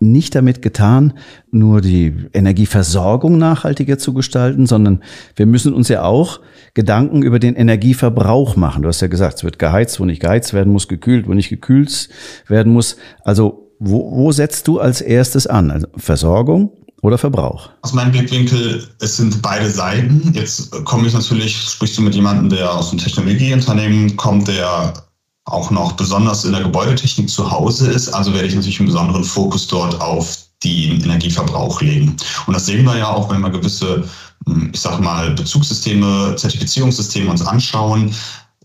nicht 0.01 0.35
damit 0.35 0.63
getan, 0.63 1.13
nur 1.51 1.83
die 1.83 2.15
Energieversorgung 2.33 3.37
nachhaltiger 3.37 3.99
zu 3.99 4.15
gestalten, 4.15 4.67
sondern 4.67 5.03
wir 5.37 5.45
müssen 5.45 5.75
uns 5.75 5.89
ja 5.89 6.03
auch 6.03 6.41
Gedanken 6.73 7.23
über 7.23 7.39
den 7.39 7.55
Energieverbrauch 7.55 8.57
machen. 8.57 8.83
Du 8.83 8.89
hast 8.89 9.03
ja 9.03 9.09
gesagt, 9.09 9.37
es 9.37 9.45
wird 9.45 9.59
geheizt, 9.59 10.01
wo 10.01 10.07
nicht 10.07 10.23
geheizt 10.23 10.55
werden 10.55 10.73
muss, 10.73 10.89
gekühlt, 10.89 11.29
wo 11.29 11.35
nicht 11.35 11.51
gekühlt 11.51 12.09
werden 12.49 12.73
muss. 12.73 12.97
Also 13.25 13.71
wo, 13.79 14.11
wo 14.11 14.33
setzt 14.33 14.69
du 14.69 14.79
als 14.79 15.01
erstes 15.01 15.47
an? 15.47 15.71
Also 15.71 15.87
Versorgung 15.97 16.73
oder 17.03 17.19
Verbrauch? 17.19 17.71
Aus 17.83 17.93
meinem 17.93 18.13
Blickwinkel, 18.13 18.87
es 19.01 19.17
sind 19.17 19.41
beide 19.43 19.71
Seiten. 19.71 20.33
Jetzt 20.35 20.71
komme 20.85 21.07
ich 21.07 21.15
natürlich, 21.15 21.57
sprichst 21.57 21.99
du 21.99 22.03
mit 22.03 22.15
jemandem, 22.15 22.51
der 22.51 22.73
aus 22.73 22.91
einem 22.91 23.01
Technologieunternehmen 23.01 24.17
kommt, 24.17 24.49
der 24.49 24.95
auch 25.47 25.71
noch 25.71 25.93
besonders 25.93 26.45
in 26.45 26.53
der 26.53 26.63
Gebäudetechnik 26.63 27.29
zu 27.29 27.51
Hause 27.51 27.91
ist. 27.91 28.09
Also 28.09 28.33
werde 28.33 28.49
ich 28.49 28.55
natürlich 28.55 28.79
einen 28.79 28.89
besonderen 28.89 29.25
Fokus 29.25 29.67
dort 29.67 30.01
auf 30.01 30.39
den 30.63 31.03
Energieverbrauch 31.03 31.81
legen. 31.81 32.17
Und 32.47 32.55
das 32.55 32.67
sehen 32.67 32.85
wir 32.85 32.99
ja 32.99 33.09
auch, 33.09 33.31
wenn 33.31 33.41
wir 33.41 33.51
gewisse, 33.51 34.05
hm, 34.47 34.71
ich 34.73 34.81
sage 34.81 35.03
mal, 35.03 35.31
Bezugssysteme, 35.31 36.37
Zertifizierungssysteme 36.37 37.31
uns 37.31 37.43
anschauen 37.43 38.15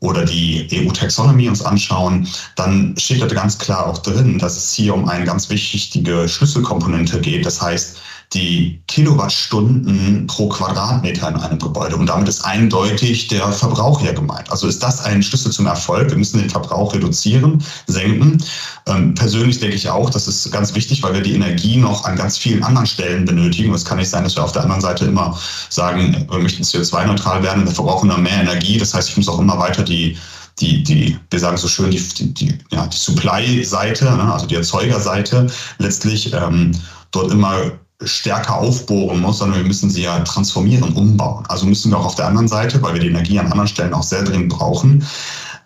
oder 0.01 0.25
die 0.25 0.67
EU-Taxonomie 0.73 1.47
uns 1.47 1.61
anschauen, 1.61 2.27
dann 2.57 2.95
steht 2.97 3.21
da 3.21 3.27
ganz 3.27 3.57
klar 3.57 3.87
auch 3.87 3.97
drin, 3.99 4.37
dass 4.37 4.57
es 4.57 4.73
hier 4.73 4.93
um 4.93 5.07
eine 5.07 5.25
ganz 5.25 5.49
wichtige 5.49 6.27
Schlüsselkomponente 6.27 7.21
geht. 7.21 7.45
Das 7.45 7.61
heißt, 7.61 7.97
die 8.35 8.81
Kilowattstunden 8.87 10.27
pro 10.27 10.49
Quadratmeter 10.49 11.29
in 11.29 11.35
einem 11.37 11.57
Gebäude. 11.57 11.95
Und 11.95 12.07
damit 12.07 12.27
ist 12.27 12.43
eindeutig 12.43 13.29
der 13.29 13.51
Verbrauch 13.51 14.01
hier 14.01 14.13
gemeint. 14.13 14.51
Also 14.51 14.67
ist 14.67 14.83
das 14.83 15.03
ein 15.03 15.23
Schlüssel 15.23 15.51
zum 15.51 15.65
Erfolg. 15.65 16.09
Wir 16.09 16.17
müssen 16.17 16.39
den 16.39 16.49
Verbrauch 16.49 16.93
reduzieren, 16.93 17.63
senken. 17.87 18.43
Ähm, 18.87 19.15
persönlich 19.15 19.59
denke 19.59 19.75
ich 19.75 19.89
auch, 19.89 20.09
das 20.09 20.27
ist 20.27 20.51
ganz 20.51 20.75
wichtig, 20.75 21.01
weil 21.01 21.13
wir 21.13 21.21
die 21.21 21.33
Energie 21.33 21.77
noch 21.77 22.03
an 22.05 22.15
ganz 22.17 22.37
vielen 22.37 22.63
anderen 22.63 22.85
Stellen 22.85 23.25
benötigen. 23.25 23.73
es 23.73 23.85
kann 23.85 23.97
nicht 23.97 24.09
sein, 24.09 24.23
dass 24.23 24.35
wir 24.35 24.43
auf 24.43 24.51
der 24.51 24.63
anderen 24.63 24.81
Seite 24.81 25.05
immer 25.05 25.39
sagen, 25.69 26.27
wir 26.29 26.39
möchten 26.39 26.63
CO2-neutral 26.63 27.41
werden, 27.41 27.65
wir 27.65 27.71
verbrauchen 27.71 28.09
immer 28.09 28.19
mehr 28.19 28.41
Energie. 28.41 28.77
Das 28.77 28.93
heißt, 28.93 29.09
ich 29.09 29.17
muss 29.17 29.29
auch 29.29 29.39
immer 29.39 29.57
weiter 29.57 29.83
die 29.83 30.17
die, 30.59 30.83
die, 30.83 31.19
wir 31.29 31.39
sagen 31.39 31.57
so 31.57 31.67
schön, 31.67 31.91
die, 31.91 31.99
die, 31.99 32.33
die, 32.33 32.57
ja, 32.71 32.87
die 32.87 32.95
Supply-Seite, 32.95 34.05
ne, 34.05 34.33
also 34.33 34.45
die 34.45 34.55
Erzeugerseite, 34.55 35.47
letztlich 35.79 36.31
ähm, 36.31 36.71
dort 37.11 37.33
immer 37.33 37.73
stärker 38.03 38.55
aufbohren 38.57 39.21
muss, 39.21 39.37
sondern 39.37 39.59
wir 39.59 39.65
müssen 39.65 39.89
sie 39.89 40.03
ja 40.03 40.19
transformieren, 40.19 40.93
umbauen. 40.93 41.45
Also 41.47 41.65
müssen 41.65 41.91
wir 41.91 41.97
auch 41.97 42.05
auf 42.05 42.15
der 42.15 42.27
anderen 42.27 42.47
Seite, 42.47 42.81
weil 42.81 42.93
wir 42.93 43.01
die 43.01 43.09
Energie 43.09 43.39
an 43.39 43.47
anderen 43.47 43.67
Stellen 43.67 43.93
auch 43.93 44.03
sehr 44.03 44.23
dringend 44.23 44.49
brauchen, 44.49 45.05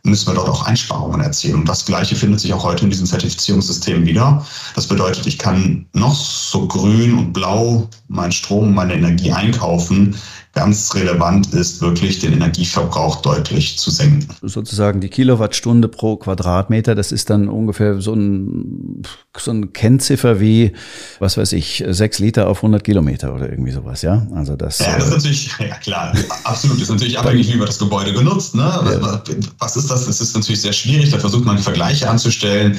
müssen 0.04 0.28
wir 0.28 0.36
dort 0.36 0.50
auch 0.50 0.66
Einsparungen 0.66 1.22
erzielen. 1.22 1.56
Und 1.56 1.70
das 1.70 1.86
Gleiche 1.86 2.16
findet 2.16 2.40
sich 2.40 2.54
auch 2.54 2.64
heute 2.64 2.84
in 2.84 2.90
diesem 2.90 3.06
Zertifizierungssystem 3.06 4.06
wieder. 4.06 4.46
Das 4.76 4.88
bedeutet, 4.88 5.28
ich 5.28 5.38
kann 5.38 5.88
noch 5.94 6.16
so 6.16 6.68
grün 6.68 7.18
und 7.18 7.34
blau 7.34 7.88
meinen 8.08 8.32
Strom, 8.32 8.74
meine 8.74 8.94
Energie 8.94 9.32
einkaufen 9.32 10.16
ganz 10.54 10.94
relevant 10.96 11.54
ist, 11.54 11.82
wirklich 11.82 12.20
den 12.20 12.34
Energieverbrauch 12.34 13.22
deutlich 13.22 13.78
zu 13.78 13.92
senken. 13.92 14.28
Sozusagen 14.42 15.00
die 15.00 15.10
Kilowattstunde 15.10 15.88
pro 15.88 16.18
Quadratmeter, 16.18 16.96
das 16.96 17.12
ist 17.12 17.30
dann 17.30 17.50
ungefähr 17.50 18.02
so 18.02 18.14
ein, 18.14 19.04
so 19.38 19.52
ein 19.52 19.74
Kennziffer 19.74 20.40
wie, 20.40 20.74
was 21.20 21.38
weiß 21.38 21.54
ich, 21.54 21.84
sechs 21.90 22.20
Liter 22.20 22.48
auf 22.48 22.58
100 22.58 22.84
Kilometer 22.84 23.34
oder 23.34 23.50
irgendwie 23.50 23.72
sowas, 23.72 24.02
ja? 24.02 24.28
Also 24.34 24.56
das. 24.56 24.80
Ja, 24.80 24.98
das 24.98 25.08
ist 25.08 25.14
natürlich, 25.14 25.50
ja 25.60 25.76
klar, 25.76 26.14
absolut. 26.44 26.78
Das 26.78 26.84
ist 26.84 26.90
natürlich 26.90 27.20
abhängig, 27.20 27.54
wie 27.54 27.58
man 27.58 27.68
das 27.68 27.80
Gebäude 27.80 28.12
genutzt. 28.12 28.56
Ne? 28.56 28.62
Ja. 28.64 29.24
Was 29.60 29.76
ist 29.76 29.90
das? 29.90 30.08
Das 30.08 30.20
ist 30.20 30.36
natürlich 30.36 30.62
sehr 30.62 30.74
schwierig. 30.74 31.12
Da 31.12 31.20
versucht 31.20 31.46
man 31.46 31.58
Vergleiche 31.60 32.10
anzustellen 32.10 32.78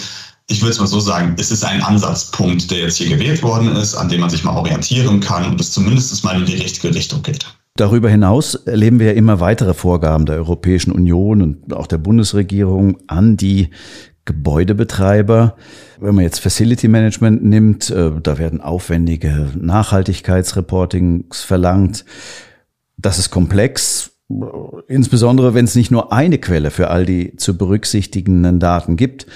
ich 0.50 0.60
würde 0.60 0.72
es 0.72 0.80
mal 0.80 0.86
so 0.88 0.98
sagen, 0.98 1.36
es 1.38 1.52
ist 1.52 1.64
ein 1.64 1.80
Ansatzpunkt, 1.80 2.70
der 2.72 2.78
jetzt 2.80 2.96
hier 2.96 3.08
gewählt 3.08 3.40
worden 3.42 3.68
ist, 3.76 3.94
an 3.94 4.08
dem 4.08 4.20
man 4.20 4.30
sich 4.30 4.42
mal 4.42 4.56
orientieren 4.56 5.20
kann 5.20 5.46
und 5.46 5.60
es 5.60 5.70
zumindest 5.70 6.24
mal 6.24 6.40
in 6.40 6.44
die 6.44 6.56
richtige 6.56 6.92
Richtung 6.92 7.22
geht. 7.22 7.46
Darüber 7.80 8.10
hinaus 8.10 8.56
erleben 8.56 8.99
wir 9.00 9.06
ja 9.06 9.12
immer 9.14 9.40
weitere 9.40 9.72
Vorgaben 9.72 10.26
der 10.26 10.37
Europäischen 10.37 10.92
Union 10.92 11.40
und 11.40 11.72
auch 11.72 11.87
der 11.87 11.96
Bundesregierung 11.96 12.99
an 13.06 13.38
die 13.38 13.70
Gebäudebetreiber. 14.26 15.56
Wenn 15.99 16.14
man 16.14 16.25
jetzt 16.25 16.40
Facility 16.40 16.88
Management 16.88 17.42
nimmt, 17.42 17.88
äh, 17.88 18.10
da 18.22 18.37
werden 18.37 18.60
aufwendige 18.60 19.49
Nachhaltigkeitsreportings 19.58 21.40
verlangt. 21.40 22.04
Das 22.99 23.18
ist 23.18 23.30
komplex, 23.30 24.10
insbesondere 24.87 25.54
wenn 25.54 25.64
es 25.64 25.75
nicht 25.75 25.90
nur 25.90 26.12
eine 26.12 26.37
Quelle 26.37 26.70
für 26.70 26.90
all 26.90 27.06
die 27.06 27.34
zu 27.37 27.56
berücksichtigenden 27.56 28.60
Daten 28.60 28.96
gibt. 28.96 29.26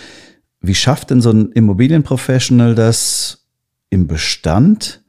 Wie 0.61 0.75
schafft 0.75 1.09
denn 1.09 1.23
so 1.23 1.31
ein 1.31 1.51
Immobilienprofessional 1.53 2.75
das 2.75 3.47
im 3.89 4.07
Bestand, 4.07 5.03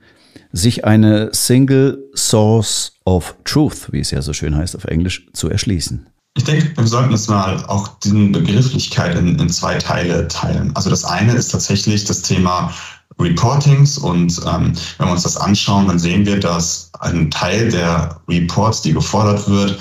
sich 0.56 0.86
eine 0.86 1.30
Single 1.34 2.10
Source 2.16 2.94
of 3.04 3.36
Truth, 3.44 3.92
wie 3.92 4.00
es 4.00 4.12
ja 4.12 4.22
so 4.22 4.32
schön 4.34 4.56
heißt 4.56 4.76
auf 4.76 4.86
Englisch, 4.86 5.28
zu 5.34 5.50
erschließen. 5.50 6.08
Ich 6.38 6.46
denke, 6.46 6.76
wir 6.76 6.88
sollten 6.88 7.14
es 7.14 7.28
mal 7.28 7.64
auch 7.66 8.00
diese 8.00 8.16
Begrifflichkeit 8.16 9.18
in, 9.18 9.38
in 9.38 9.50
zwei 9.50 9.76
Teile 9.76 10.28
teilen. 10.28 10.76
Also 10.76 10.90
das 10.90 11.06
eine 11.06 11.34
ist 11.34 11.50
tatsächlich 11.50 12.06
das 12.06 12.22
Thema 12.22 12.74
Reportings 13.20 13.98
und 13.98 14.42
ähm, 14.46 14.74
wenn 14.98 15.08
wir 15.08 15.12
uns 15.12 15.24
das 15.24 15.38
anschauen, 15.38 15.88
dann 15.88 16.00
sehen 16.00 16.26
wir, 16.26 16.40
dass 16.40 16.90
ein 17.00 17.32
Teil 17.32 17.70
der 17.70 18.22
Reports, 18.28 18.82
die 18.82 18.94
gefordert 18.94 19.48
wird, 19.50 19.80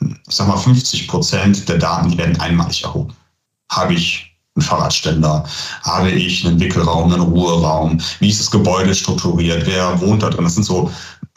ich 0.00 0.34
sag 0.34 0.48
mal 0.48 0.56
50 0.56 1.06
Prozent 1.08 1.68
der 1.68 1.78
Daten, 1.78 2.10
die 2.10 2.18
werden 2.18 2.40
einmalig 2.40 2.82
erhoben. 2.84 3.14
Habe 3.70 3.94
ich 3.94 4.33
einen 4.54 4.64
Fahrradständer? 4.64 5.44
Habe 5.82 6.10
ich 6.10 6.46
einen 6.46 6.60
Wickelraum, 6.60 7.12
einen 7.12 7.22
Ruheraum? 7.22 8.00
Wie 8.20 8.30
ist 8.30 8.40
das 8.40 8.50
Gebäude 8.50 8.94
strukturiert? 8.94 9.66
Wer 9.66 10.00
wohnt 10.00 10.22
da 10.22 10.30
drin? 10.30 10.44
Das 10.44 10.54
sind 10.54 10.64
so, 10.64 10.90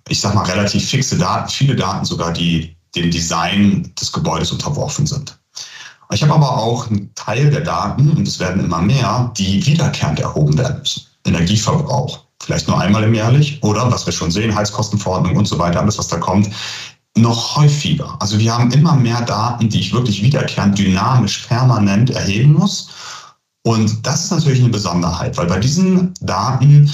ich 0.08 0.22
sag 0.22 0.36
mal, 0.36 0.44
relativ 0.44 0.88
fixe 0.88 1.18
Daten, 1.18 1.50
viele 1.50 1.76
Daten 1.76 2.06
sogar, 2.06 2.32
die 2.32 2.76
dem 2.96 3.12
Design 3.12 3.92
des 4.00 4.12
Gebäudes 4.12 4.52
unterworfen 4.52 5.06
sind. 5.06 5.38
Ich 6.12 6.24
habe 6.24 6.34
aber 6.34 6.58
auch 6.58 6.90
einen 6.90 7.14
Teil 7.16 7.50
der 7.50 7.62
Daten, 7.62 8.12
und 8.12 8.28
es 8.28 8.40
werden 8.40 8.64
immer 8.64 8.82
mehr, 8.82 9.32
die 9.38 9.66
wiederkehrend 9.66 10.20
erhoben 10.20 10.58
werden 10.58 10.80
müssen. 10.80 11.04
Energieverbrauch, 11.26 12.20
vielleicht 12.42 12.70
nur 12.70 12.80
einmal 12.80 13.04
im 13.04 13.14
Jährlich 13.14 13.62
oder, 13.62 13.92
was 13.92 14.06
wir 14.06 14.14
schon 14.14 14.32
sehen, 14.32 14.56
Heizkostenverordnung 14.56 15.36
und 15.36 15.48
so 15.48 15.60
weiter, 15.60 15.82
alles, 15.82 15.98
was 15.98 16.08
da 16.08 16.18
kommt, 16.18 16.50
noch 17.18 17.56
häufiger. 17.56 18.16
Also 18.20 18.38
wir 18.40 18.54
haben 18.54 18.72
immer 18.72 18.96
mehr 18.96 19.22
Daten, 19.22 19.70
die 19.70 19.80
ich 19.80 19.94
wirklich 19.94 20.22
wiederkehrend, 20.22 20.78
dynamisch, 20.78 21.46
permanent 21.48 22.10
erheben 22.12 22.54
muss. 22.54 22.90
Und 23.64 24.06
das 24.06 24.26
ist 24.26 24.32
natürlich 24.32 24.62
eine 24.62 24.70
Besonderheit, 24.70 25.38
weil 25.38 25.48
bei 25.48 25.60
diesen 25.60 26.14
Daten, 26.22 26.90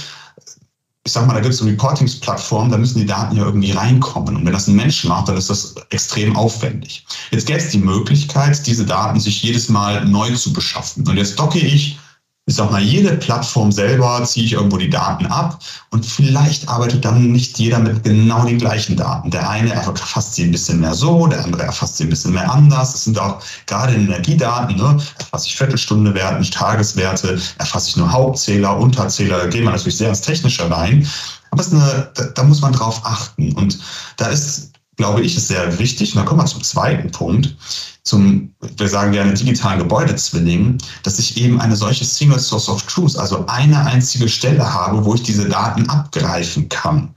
ich 1.06 1.12
sag 1.12 1.28
mal, 1.28 1.34
da 1.34 1.42
gibt 1.42 1.54
es 1.54 1.62
eine 1.62 1.72
Reportingsplattform, 1.72 2.72
da 2.72 2.78
müssen 2.78 3.00
die 3.00 3.06
Daten 3.06 3.36
ja 3.36 3.44
irgendwie 3.44 3.72
reinkommen. 3.72 4.36
Und 4.36 4.46
wenn 4.46 4.54
das 4.54 4.68
ein 4.68 4.76
Mensch 4.76 5.04
macht, 5.04 5.28
dann 5.28 5.38
ist 5.38 5.50
das 5.50 5.76
extrem 5.92 6.36
aufwendig. 6.36 7.06
Jetzt 7.32 7.46
gäbe 7.46 7.60
es 7.60 7.70
die 7.70 7.78
Möglichkeit, 7.78 8.66
diese 8.66 8.86
Daten 8.86 9.20
sich 9.20 9.44
jedes 9.44 9.70
Mal 9.70 10.06
neu 10.06 10.34
zu 10.34 10.52
beschaffen. 10.52 11.08
Und 11.08 11.18
jetzt 11.18 11.38
docke 11.38 11.60
ich 11.60 12.00
ich 12.46 12.56
sag 12.56 12.72
mal, 12.72 12.82
jede 12.82 13.16
Plattform 13.16 13.72
selber 13.72 14.22
ziehe 14.26 14.46
ich 14.46 14.54
irgendwo 14.54 14.76
die 14.76 14.90
Daten 14.90 15.26
ab 15.28 15.60
und 15.92 16.06
vielleicht 16.06 16.68
arbeitet 16.68 17.06
dann 17.06 17.32
nicht 17.32 17.58
jeder 17.58 17.80
mit 17.80 18.04
genau 18.04 18.44
den 18.44 18.58
gleichen 18.58 18.98
Daten. 18.98 19.32
Der 19.32 19.50
eine 19.50 19.72
erfasst 19.72 20.36
sie 20.36 20.44
ein 20.44 20.52
bisschen 20.52 20.82
mehr 20.82 20.94
so, 20.94 21.26
der 21.28 21.46
andere 21.46 21.64
erfasst 21.64 21.98
sie 21.98 22.04
ein 22.04 22.10
bisschen 22.10 22.34
mehr 22.34 22.52
anders. 22.52 22.92
Das 22.92 23.06
sind 23.06 23.18
auch 23.18 23.42
gerade 23.66 23.94
Energiedaten, 23.94 24.76
ne, 24.76 24.98
erfasse 25.20 25.48
ich 25.48 25.56
Viertelstunde 25.56 26.14
Werte, 26.14 26.40
nicht 26.40 26.54
Tageswerte, 26.54 27.40
erfasse 27.60 27.90
ich 27.90 27.98
nur 27.98 28.12
Hauptzähler, 28.12 28.78
Unterzähler, 28.78 29.38
da 29.38 29.48
gehen 29.48 29.64
wir 29.64 29.72
natürlich 29.72 29.98
sehr 29.98 30.10
ins 30.10 30.22
Technische 30.22 30.70
rein. 30.70 31.08
Aber 31.52 31.62
es 31.62 31.72
eine, 31.72 32.12
da, 32.16 32.26
da 32.26 32.44
muss 32.44 32.62
man 32.62 32.74
drauf 32.74 33.02
achten. 33.06 33.54
Und 33.54 33.80
da 34.18 34.26
ist, 34.26 34.73
glaube 34.96 35.22
ich, 35.22 35.36
ist 35.36 35.48
sehr 35.48 35.80
wichtig, 35.80 36.16
und 36.16 36.22
da 36.22 36.26
kommen 36.26 36.42
wir 36.42 36.46
zum 36.46 36.64
zweiten 36.64 37.12
Punkt, 37.12 37.56
zum, 38.04 38.54
wir 38.78 38.88
sagen 38.88 39.14
gerne 39.14 39.34
digitalen 39.34 39.80
Gebäudezwilling, 39.80 40.78
dass 41.04 41.20
ich 41.20 41.38
eben 41.38 41.62
eine 41.62 41.76
solche 41.76 42.06
Single 42.06 42.40
Source 42.40 42.70
of 42.70 42.84
Truth, 42.84 43.18
also 43.18 43.46
eine 43.48 43.86
einzige 43.86 44.28
Stelle 44.28 44.74
habe, 44.74 45.04
wo 45.06 45.16
ich 45.16 45.24
diese 45.24 45.48
Daten 45.48 45.90
abgreifen 45.90 46.68
kann. 46.70 47.16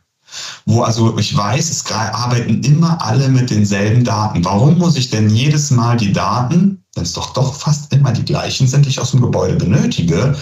Wo 0.65 0.83
also 0.83 1.17
ich 1.19 1.37
weiß, 1.37 1.71
es 1.71 1.91
arbeiten 1.91 2.63
immer 2.63 3.03
alle 3.03 3.29
mit 3.29 3.51
denselben 3.51 4.05
Daten. 4.05 4.45
Warum 4.45 4.79
muss 4.79 4.97
ich 4.97 5.11
denn 5.11 5.31
jedes 5.31 5.71
Mal 5.71 5.97
die 5.97 6.13
Daten, 6.13 6.83
wenn 6.95 7.05
es 7.05 7.13
doch 7.13 7.33
doch 7.33 7.55
fast 7.55 7.93
immer 7.93 8.13
die 8.13 8.25
gleichen 8.25 8.67
sind, 8.67 8.85
die 8.85 8.91
ich 8.91 9.01
aus 9.01 9.13
dem 9.13 9.21
Gebäude 9.21 9.55
benötige, 9.55 10.37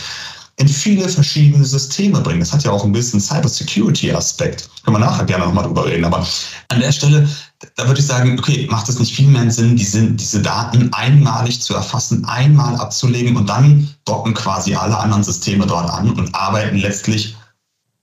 in 0.56 0.68
viele 0.68 1.08
verschiedene 1.08 1.64
Systeme 1.64 2.20
bringen. 2.20 2.40
Das 2.40 2.52
hat 2.52 2.62
ja 2.62 2.70
auch 2.70 2.84
ein 2.84 2.92
bisschen 2.92 3.20
Cybersecurity-Aspekt. 3.20 4.68
Können 4.84 4.96
wir 4.96 5.00
nachher 5.00 5.24
gerne 5.24 5.46
nochmal 5.46 5.64
drüber 5.64 5.86
reden. 5.86 6.04
Aber 6.04 6.26
an 6.68 6.80
der 6.80 6.92
Stelle, 6.92 7.28
da 7.76 7.86
würde 7.86 8.00
ich 8.00 8.06
sagen, 8.06 8.38
okay, 8.38 8.68
macht 8.70 8.88
es 8.88 8.98
nicht 8.98 9.14
viel 9.14 9.28
mehr 9.28 9.50
Sinn, 9.50 9.76
diese, 9.76 10.12
diese 10.12 10.42
Daten 10.42 10.92
einmalig 10.92 11.60
zu 11.60 11.74
erfassen, 11.74 12.24
einmal 12.24 12.76
abzulegen 12.76 13.36
und 13.36 13.48
dann 13.48 13.88
docken 14.04 14.34
quasi 14.34 14.74
alle 14.74 14.96
anderen 14.96 15.24
Systeme 15.24 15.66
dort 15.66 15.90
an 15.90 16.10
und 16.10 16.34
arbeiten 16.34 16.76
letztlich 16.76 17.36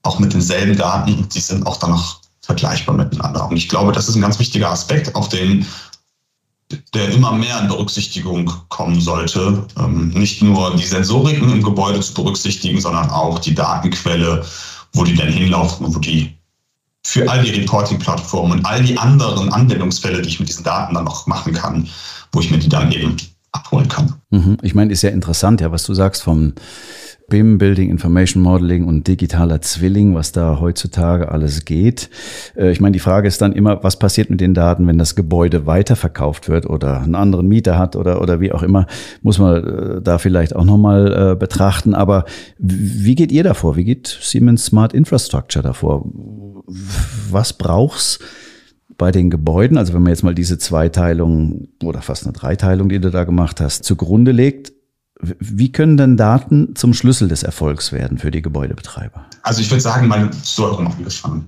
auch 0.02 0.18
mit 0.18 0.34
denselben 0.34 0.76
Daten 0.76 1.14
und 1.14 1.34
die 1.34 1.40
sind 1.40 1.66
auch 1.66 1.76
dann 1.76 1.90
noch 1.90 2.20
vergleichbar 2.42 2.96
miteinander. 2.96 3.48
Und 3.48 3.56
ich 3.56 3.68
glaube, 3.68 3.92
das 3.92 4.08
ist 4.08 4.16
ein 4.16 4.20
ganz 4.20 4.38
wichtiger 4.38 4.70
Aspekt, 4.70 5.14
auf 5.14 5.28
den 5.28 5.64
der 6.94 7.08
immer 7.10 7.32
mehr 7.32 7.60
in 7.60 7.68
Berücksichtigung 7.68 8.52
kommen 8.68 9.00
sollte. 9.00 9.66
Ähm, 9.78 10.08
nicht 10.08 10.42
nur 10.42 10.74
die 10.76 10.84
Sensoriken 10.84 11.50
im 11.50 11.62
Gebäude 11.62 12.00
zu 12.00 12.14
berücksichtigen, 12.14 12.80
sondern 12.80 13.10
auch 13.10 13.38
die 13.38 13.54
Datenquelle, 13.54 14.44
wo 14.92 15.04
die 15.04 15.14
denn 15.14 15.32
hinlaufen 15.32 15.86
und 15.86 15.94
wo 15.94 15.98
die 15.98 16.36
für 17.04 17.28
all 17.28 17.42
die 17.42 17.50
Reporting-Plattformen 17.50 18.58
und 18.58 18.66
all 18.66 18.82
die 18.82 18.96
anderen 18.96 19.52
Anwendungsfälle, 19.52 20.22
die 20.22 20.28
ich 20.28 20.40
mit 20.40 20.48
diesen 20.48 20.64
Daten 20.64 20.94
dann 20.94 21.04
noch 21.04 21.26
machen 21.26 21.52
kann, 21.52 21.88
wo 22.30 22.40
ich 22.40 22.50
mir 22.50 22.58
die 22.58 22.68
dann 22.68 22.92
eben 22.92 23.16
abholen 23.50 23.88
kann. 23.88 24.14
Mhm. 24.30 24.56
Ich 24.62 24.74
meine, 24.74 24.92
ist 24.92 25.02
ja 25.02 25.10
interessant, 25.10 25.60
ja, 25.60 25.72
was 25.72 25.84
du 25.84 25.94
sagst 25.94 26.22
vom 26.22 26.54
BIM, 27.32 27.56
Building 27.56 27.88
Information 27.88 28.42
Modeling 28.42 28.84
und 28.84 29.08
digitaler 29.08 29.62
Zwilling, 29.62 30.14
was 30.14 30.32
da 30.32 30.60
heutzutage 30.60 31.30
alles 31.30 31.64
geht. 31.64 32.10
Äh, 32.54 32.72
ich 32.72 32.80
meine, 32.82 32.92
die 32.92 32.98
Frage 32.98 33.26
ist 33.26 33.40
dann 33.40 33.54
immer, 33.54 33.82
was 33.82 33.98
passiert 33.98 34.28
mit 34.28 34.42
den 34.42 34.52
Daten, 34.52 34.86
wenn 34.86 34.98
das 34.98 35.16
Gebäude 35.16 35.64
weiterverkauft 35.64 36.50
wird 36.50 36.66
oder 36.66 37.00
einen 37.00 37.14
anderen 37.14 37.48
Mieter 37.48 37.78
hat 37.78 37.96
oder, 37.96 38.20
oder 38.20 38.40
wie 38.40 38.52
auch 38.52 38.62
immer, 38.62 38.86
muss 39.22 39.38
man 39.38 39.64
äh, 39.64 40.02
da 40.02 40.18
vielleicht 40.18 40.54
auch 40.54 40.66
nochmal 40.66 41.32
äh, 41.32 41.34
betrachten. 41.34 41.94
Aber 41.94 42.26
wie 42.58 43.14
geht 43.14 43.32
ihr 43.32 43.44
davor? 43.44 43.76
Wie 43.76 43.84
geht 43.84 44.08
Siemens 44.20 44.66
Smart 44.66 44.92
Infrastructure 44.92 45.62
davor? 45.62 46.04
Was 47.30 47.54
brauchst 47.54 48.22
bei 48.98 49.10
den 49.10 49.30
Gebäuden, 49.30 49.78
also 49.78 49.94
wenn 49.94 50.02
man 50.02 50.10
jetzt 50.10 50.22
mal 50.22 50.34
diese 50.34 50.58
Zweiteilung 50.58 51.68
oder 51.82 52.02
fast 52.02 52.24
eine 52.24 52.34
Dreiteilung, 52.34 52.90
die 52.90 53.00
du 53.00 53.10
da 53.10 53.24
gemacht 53.24 53.58
hast, 53.62 53.84
zugrunde 53.84 54.32
legt, 54.32 54.74
wie 55.22 55.70
können 55.70 55.96
denn 55.96 56.16
Daten 56.16 56.74
zum 56.74 56.94
Schlüssel 56.94 57.28
des 57.28 57.44
Erfolgs 57.44 57.92
werden 57.92 58.18
für 58.18 58.30
die 58.30 58.42
Gebäudebetreiber? 58.42 59.24
Also 59.42 59.60
ich 59.60 59.70
würde 59.70 59.80
sagen, 59.80 60.08
mal 60.08 60.30
so 60.42 60.64
herum 60.64 60.88
angefangen. 60.88 61.46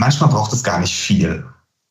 Manchmal 0.00 0.30
braucht 0.30 0.52
es 0.52 0.64
gar 0.64 0.80
nicht 0.80 0.94
viel. 0.94 1.44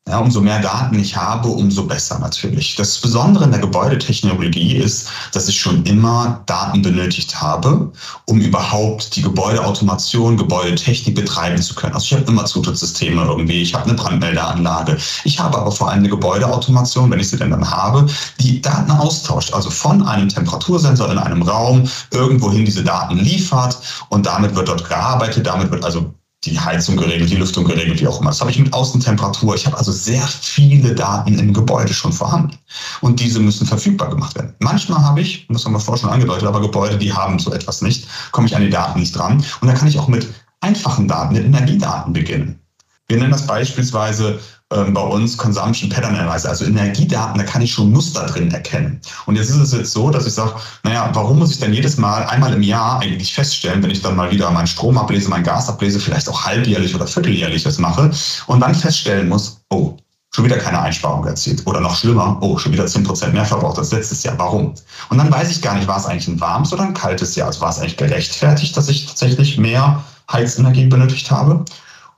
Ja, 0.08 0.20
umso 0.20 0.40
mehr 0.40 0.60
Daten 0.60 0.96
ich 1.00 1.16
habe, 1.16 1.48
umso 1.48 1.82
besser 1.84 2.20
natürlich. 2.20 2.76
Das 2.76 2.96
Besondere 2.98 3.42
in 3.42 3.50
der 3.50 3.58
Gebäudetechnologie 3.58 4.76
ist, 4.76 5.08
dass 5.32 5.48
ich 5.48 5.58
schon 5.58 5.84
immer 5.84 6.42
Daten 6.46 6.80
benötigt 6.80 7.40
habe, 7.40 7.90
um 8.26 8.40
überhaupt 8.40 9.16
die 9.16 9.22
Gebäudeautomation, 9.22 10.36
Gebäudetechnik 10.36 11.16
betreiben 11.16 11.60
zu 11.60 11.74
können. 11.74 11.94
Also 11.94 12.04
ich 12.04 12.12
habe 12.12 12.30
immer 12.30 12.44
Zutrittssysteme 12.44 13.20
irgendwie, 13.24 13.62
ich 13.62 13.74
habe 13.74 13.86
eine 13.86 13.94
Brandmeldeanlage. 13.94 14.96
Ich 15.24 15.40
habe 15.40 15.58
aber 15.58 15.72
vor 15.72 15.90
allem 15.90 15.98
eine 15.98 16.08
Gebäudeautomation, 16.08 17.10
wenn 17.10 17.18
ich 17.18 17.28
sie 17.28 17.38
denn 17.38 17.50
dann 17.50 17.68
habe, 17.68 18.06
die 18.38 18.62
Daten 18.62 18.92
austauscht. 18.92 19.54
Also 19.54 19.70
von 19.70 20.06
einem 20.06 20.28
Temperatursensor 20.28 21.10
in 21.10 21.18
einem 21.18 21.42
Raum 21.42 21.90
irgendwohin 22.12 22.64
diese 22.64 22.84
Daten 22.84 23.18
liefert 23.18 23.76
und 24.10 24.24
damit 24.24 24.54
wird 24.54 24.68
dort 24.68 24.88
gearbeitet, 24.88 25.48
damit 25.48 25.72
wird 25.72 25.84
also 25.84 26.14
die 26.46 26.58
Heizung 26.58 26.96
geregelt, 26.96 27.30
die 27.30 27.36
Lüftung 27.36 27.64
geregelt, 27.64 28.00
wie 28.00 28.06
auch 28.06 28.20
immer. 28.20 28.30
Das 28.30 28.40
habe 28.40 28.50
ich 28.50 28.58
mit 28.58 28.72
Außentemperatur. 28.72 29.54
Ich 29.54 29.66
habe 29.66 29.76
also 29.76 29.92
sehr 29.92 30.22
viele 30.22 30.94
Daten 30.94 31.38
im 31.38 31.52
Gebäude 31.52 31.92
schon 31.92 32.12
vorhanden. 32.12 32.56
Und 33.00 33.20
diese 33.20 33.40
müssen 33.40 33.66
verfügbar 33.66 34.10
gemacht 34.10 34.34
werden. 34.34 34.54
Manchmal 34.60 35.02
habe 35.02 35.20
ich, 35.20 35.46
das 35.48 35.64
haben 35.64 35.72
wir 35.72 35.80
vorher 35.80 36.00
schon 36.00 36.10
angedeutet, 36.10 36.46
aber 36.46 36.60
Gebäude, 36.60 36.96
die 36.96 37.12
haben 37.12 37.38
so 37.38 37.52
etwas 37.52 37.82
nicht, 37.82 38.06
komme 38.32 38.46
ich 38.46 38.56
an 38.56 38.62
die 38.62 38.70
Daten 38.70 39.00
nicht 39.00 39.16
dran. 39.16 39.44
Und 39.60 39.68
da 39.68 39.74
kann 39.74 39.88
ich 39.88 39.98
auch 39.98 40.08
mit 40.08 40.26
einfachen 40.60 41.08
Daten, 41.08 41.34
mit 41.34 41.44
Energiedaten 41.44 42.12
beginnen. 42.12 42.60
Wir 43.08 43.18
nennen 43.18 43.30
das 43.30 43.46
beispielsweise 43.46 44.40
ähm, 44.72 44.92
bei 44.92 45.00
uns 45.00 45.36
Consumption 45.36 45.88
Pattern 45.88 46.16
Analyzer, 46.16 46.48
also 46.48 46.64
Energiedaten, 46.64 47.38
da 47.38 47.44
kann 47.44 47.62
ich 47.62 47.72
schon 47.72 47.92
Muster 47.92 48.26
drin 48.26 48.50
erkennen. 48.50 49.00
Und 49.26 49.36
jetzt 49.36 49.50
ist 49.50 49.56
es 49.56 49.72
jetzt 49.72 49.92
so, 49.92 50.10
dass 50.10 50.26
ich 50.26 50.34
sage, 50.34 50.54
naja, 50.82 51.08
warum 51.12 51.38
muss 51.38 51.52
ich 51.52 51.60
denn 51.60 51.72
jedes 51.72 51.98
Mal 51.98 52.24
einmal 52.24 52.52
im 52.52 52.62
Jahr 52.62 53.00
eigentlich 53.00 53.32
feststellen, 53.32 53.82
wenn 53.82 53.90
ich 53.90 54.02
dann 54.02 54.16
mal 54.16 54.30
wieder 54.30 54.50
meinen 54.50 54.66
Strom 54.66 54.98
ablese, 54.98 55.28
mein 55.28 55.44
Gas 55.44 55.68
ablese, 55.68 56.00
vielleicht 56.00 56.28
auch 56.28 56.44
halbjährlich 56.44 56.94
oder 56.94 57.06
vierteljährlich 57.06 57.62
das 57.62 57.78
mache 57.78 58.10
und 58.48 58.60
dann 58.60 58.74
feststellen 58.74 59.28
muss, 59.28 59.60
oh, 59.70 59.96
schon 60.32 60.44
wieder 60.44 60.58
keine 60.58 60.80
Einsparung 60.80 61.24
erzielt. 61.24 61.64
Oder 61.66 61.80
noch 61.80 61.96
schlimmer, 61.96 62.36
oh, 62.40 62.58
schon 62.58 62.72
wieder 62.72 62.84
10% 62.84 63.28
mehr 63.28 63.44
verbraucht 63.44 63.78
als 63.78 63.92
letztes 63.92 64.24
Jahr. 64.24 64.36
Warum? 64.36 64.74
Und 65.08 65.18
dann 65.18 65.30
weiß 65.30 65.50
ich 65.50 65.62
gar 65.62 65.76
nicht, 65.76 65.86
war 65.86 65.96
es 65.96 66.06
eigentlich 66.06 66.28
ein 66.28 66.40
warmes 66.40 66.72
oder 66.72 66.82
ein 66.82 66.92
kaltes 66.92 67.36
Jahr? 67.36 67.46
Also 67.46 67.60
war 67.60 67.70
es 67.70 67.78
eigentlich 67.78 67.96
gerechtfertigt, 67.96 68.76
dass 68.76 68.88
ich 68.88 69.06
tatsächlich 69.06 69.58
mehr 69.58 70.02
Heizenergie 70.30 70.86
benötigt 70.86 71.30
habe? 71.30 71.64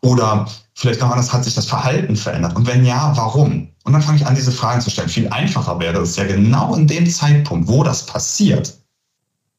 Oder 0.01 0.47
vielleicht 0.75 1.01
noch 1.01 1.11
anders, 1.11 1.33
hat 1.33 1.45
sich 1.45 1.55
das 1.55 1.67
Verhalten 1.67 2.17
verändert? 2.17 2.57
Und 2.57 2.67
wenn 2.67 2.85
ja, 2.85 3.13
warum? 3.17 3.69
Und 3.85 3.93
dann 3.93 4.03
fange 4.03 4.19
ich 4.19 4.27
an, 4.27 4.35
diese 4.35 4.53
Fragen 4.53 4.81
zu 4.81 4.91
stellen. 4.91 5.09
Viel 5.09 5.29
einfacher 5.29 5.79
wäre 5.81 5.99
es 6.01 6.17
ja 6.17 6.25
genau 6.25 6.75
in 6.75 6.87
dem 6.87 7.09
Zeitpunkt, 7.09 7.69
wo 7.69 7.83
das 7.83 8.07
passiert, 8.07 8.79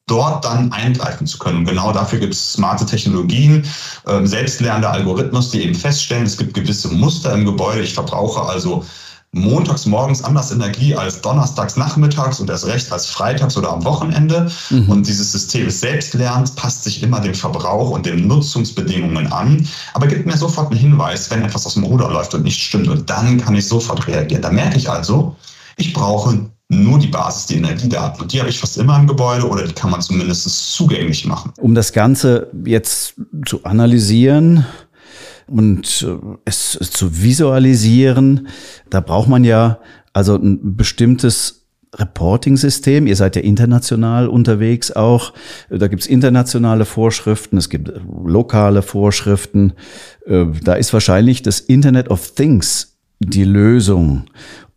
dort 0.07 0.45
dann 0.45 0.71
eingreifen 0.71 1.27
zu 1.27 1.37
können. 1.37 1.59
Und 1.59 1.65
genau 1.65 1.91
dafür 1.91 2.19
gibt 2.19 2.33
es 2.33 2.53
smarte 2.53 2.85
Technologien, 2.85 3.65
äh, 4.05 4.25
selbstlernende 4.25 4.89
Algorithmus, 4.89 5.51
die 5.51 5.63
eben 5.63 5.75
feststellen, 5.75 6.25
es 6.25 6.37
gibt 6.37 6.53
gewisse 6.53 6.89
Muster 6.89 7.33
im 7.33 7.45
Gebäude. 7.45 7.81
Ich 7.81 7.93
verbrauche 7.93 8.41
also 8.41 8.85
montags 9.31 9.85
morgens 9.85 10.23
anders 10.23 10.51
Energie 10.51 10.95
als 10.95 11.21
donnerstags 11.21 11.77
nachmittags 11.77 12.39
und 12.39 12.49
erst 12.49 12.65
recht 12.65 12.91
als 12.91 13.05
freitags 13.05 13.55
oder 13.57 13.71
am 13.71 13.83
Wochenende. 13.85 14.51
Mhm. 14.69 14.89
Und 14.89 15.07
dieses 15.07 15.31
System 15.31 15.67
ist 15.67 15.81
selbstlernend, 15.81 16.55
passt 16.55 16.83
sich 16.83 17.03
immer 17.03 17.19
dem 17.19 17.35
Verbrauch 17.35 17.91
und 17.91 18.05
den 18.05 18.27
Nutzungsbedingungen 18.27 19.31
an, 19.31 19.67
aber 19.93 20.07
gibt 20.07 20.25
mir 20.25 20.37
sofort 20.37 20.71
einen 20.71 20.79
Hinweis, 20.79 21.29
wenn 21.29 21.43
etwas 21.43 21.65
aus 21.65 21.75
dem 21.75 21.83
Ruder 21.83 22.09
läuft 22.09 22.33
und 22.33 22.43
nicht 22.43 22.59
stimmt. 22.59 22.87
Und 22.87 23.09
dann 23.09 23.39
kann 23.39 23.55
ich 23.55 23.67
sofort 23.67 24.07
reagieren. 24.07 24.41
Da 24.41 24.51
merke 24.51 24.77
ich 24.77 24.89
also, 24.89 25.35
ich 25.77 25.93
brauche 25.93 26.49
nur 26.69 26.99
die 26.99 27.07
Basis, 27.07 27.47
die 27.47 27.55
Energiedaten. 27.55 28.21
Und 28.21 28.31
die 28.31 28.39
habe 28.39 28.49
ich 28.49 28.59
fast 28.59 28.77
immer 28.77 28.97
im 28.97 29.07
Gebäude 29.07 29.47
oder 29.47 29.65
die 29.65 29.73
kann 29.73 29.89
man 29.89 30.01
zumindest 30.01 30.47
zugänglich 30.73 31.25
machen. 31.25 31.51
Um 31.57 31.73
das 31.73 31.93
Ganze 31.93 32.47
jetzt 32.63 33.15
zu 33.45 33.63
analysieren, 33.63 34.65
und 35.49 36.05
äh, 36.07 36.37
es 36.45 36.71
zu 36.79 37.21
visualisieren, 37.21 38.47
da 38.89 39.01
braucht 39.01 39.29
man 39.29 39.43
ja 39.43 39.79
also 40.13 40.35
ein 40.35 40.75
bestimmtes 40.75 41.67
Reporting-System. 41.95 43.07
Ihr 43.07 43.15
seid 43.15 43.35
ja 43.35 43.41
international 43.41 44.27
unterwegs 44.27 44.91
auch. 44.91 45.33
Da 45.69 45.87
gibt's 45.87 46.05
internationale 46.05 46.85
Vorschriften, 46.85 47.57
es 47.57 47.69
gibt 47.69 47.91
lokale 48.25 48.81
Vorschriften. 48.81 49.73
Äh, 50.25 50.45
da 50.63 50.73
ist 50.75 50.93
wahrscheinlich 50.93 51.41
das 51.41 51.59
Internet 51.59 52.09
of 52.09 52.31
Things 52.31 52.97
die 53.19 53.43
Lösung 53.43 54.25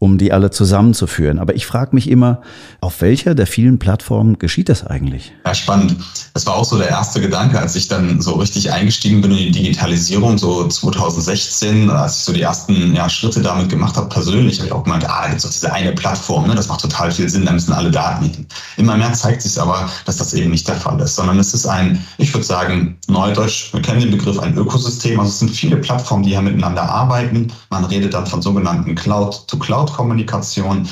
um 0.03 0.19
die 0.19 0.33
alle 0.33 0.51
zusammenzuführen. 0.51 1.39
Aber 1.39 1.55
ich 1.55 1.65
frage 1.65 1.91
mich 1.95 2.11
immer, 2.11 2.41
auf 2.81 3.03
welcher 3.03 3.37
der 3.37 3.47
vielen 3.47 3.79
Plattformen 3.79 4.37
geschieht 4.37 4.69
das 4.69 4.85
eigentlich? 4.85 5.33
Ja, 5.47 5.55
spannend. 5.55 5.95
Das 6.35 6.45
war 6.45 6.57
auch 6.57 6.65
so 6.65 6.77
der 6.77 6.89
erste 6.89 7.21
Gedanke, 7.21 7.57
als 7.57 7.77
ich 7.77 7.87
dann 7.87 8.21
so 8.21 8.33
richtig 8.33 8.73
eingestiegen 8.73 9.21
bin 9.21 9.31
in 9.31 9.37
die 9.37 9.51
Digitalisierung, 9.53 10.39
so 10.39 10.67
2016, 10.67 11.89
als 11.89 12.19
ich 12.19 12.25
so 12.25 12.33
die 12.33 12.43
ersten 12.43 12.97
ja, 12.97 13.09
Schritte 13.09 13.43
damit 13.43 13.69
gemacht 13.69 13.97
habe, 13.97 14.09
persönlich, 14.09 14.59
habe 14.59 14.67
ich 14.67 14.73
auch 14.73 14.83
gemeint, 14.83 15.09
ah, 15.09 15.23
da 15.23 15.29
gibt 15.29 15.45
es 15.45 15.51
diese 15.53 15.73
eine 15.73 15.93
Plattform, 15.93 16.49
ne? 16.49 16.57
das 16.57 16.67
macht 16.67 16.81
total 16.81 17.13
viel 17.13 17.29
Sinn, 17.29 17.47
da 17.47 17.53
müssen 17.53 17.73
alle 17.73 17.93
Daten 17.93 18.25
hin. 18.25 18.47
Immer 18.79 18.97
mehr 18.97 19.13
zeigt 19.13 19.43
sich 19.43 19.57
aber, 19.61 19.89
dass 20.05 20.17
das 20.17 20.35
eben 20.35 20.51
nicht 20.51 20.67
der 20.67 20.75
Fall 20.75 20.99
ist, 20.99 21.15
sondern 21.15 21.39
es 21.39 21.55
ist 21.55 21.67
ein, 21.67 22.05
ich 22.19 22.35
würde 22.35 22.45
sagen, 22.45 22.99
Neudeutsch, 23.07 23.73
wir 23.73 23.83
kennen 23.83 24.01
den 24.01 24.11
Begriff 24.11 24.41
ein 24.41 24.59
Ökosystem, 24.59 25.21
also 25.21 25.31
es 25.31 25.39
sind 25.39 25.53
viele 25.53 25.77
Plattformen, 25.77 26.25
die 26.25 26.31
ja 26.31 26.43
miteinander 26.43 26.83
arbeiten. 26.83 27.53
Man 27.71 27.85
redet 27.85 28.15
dann 28.15 28.27
von 28.27 28.43
sogenannten 28.43 28.97
Cloud-to-Cloud 28.97 29.92
Cloud-Kommunikation. 29.93 30.89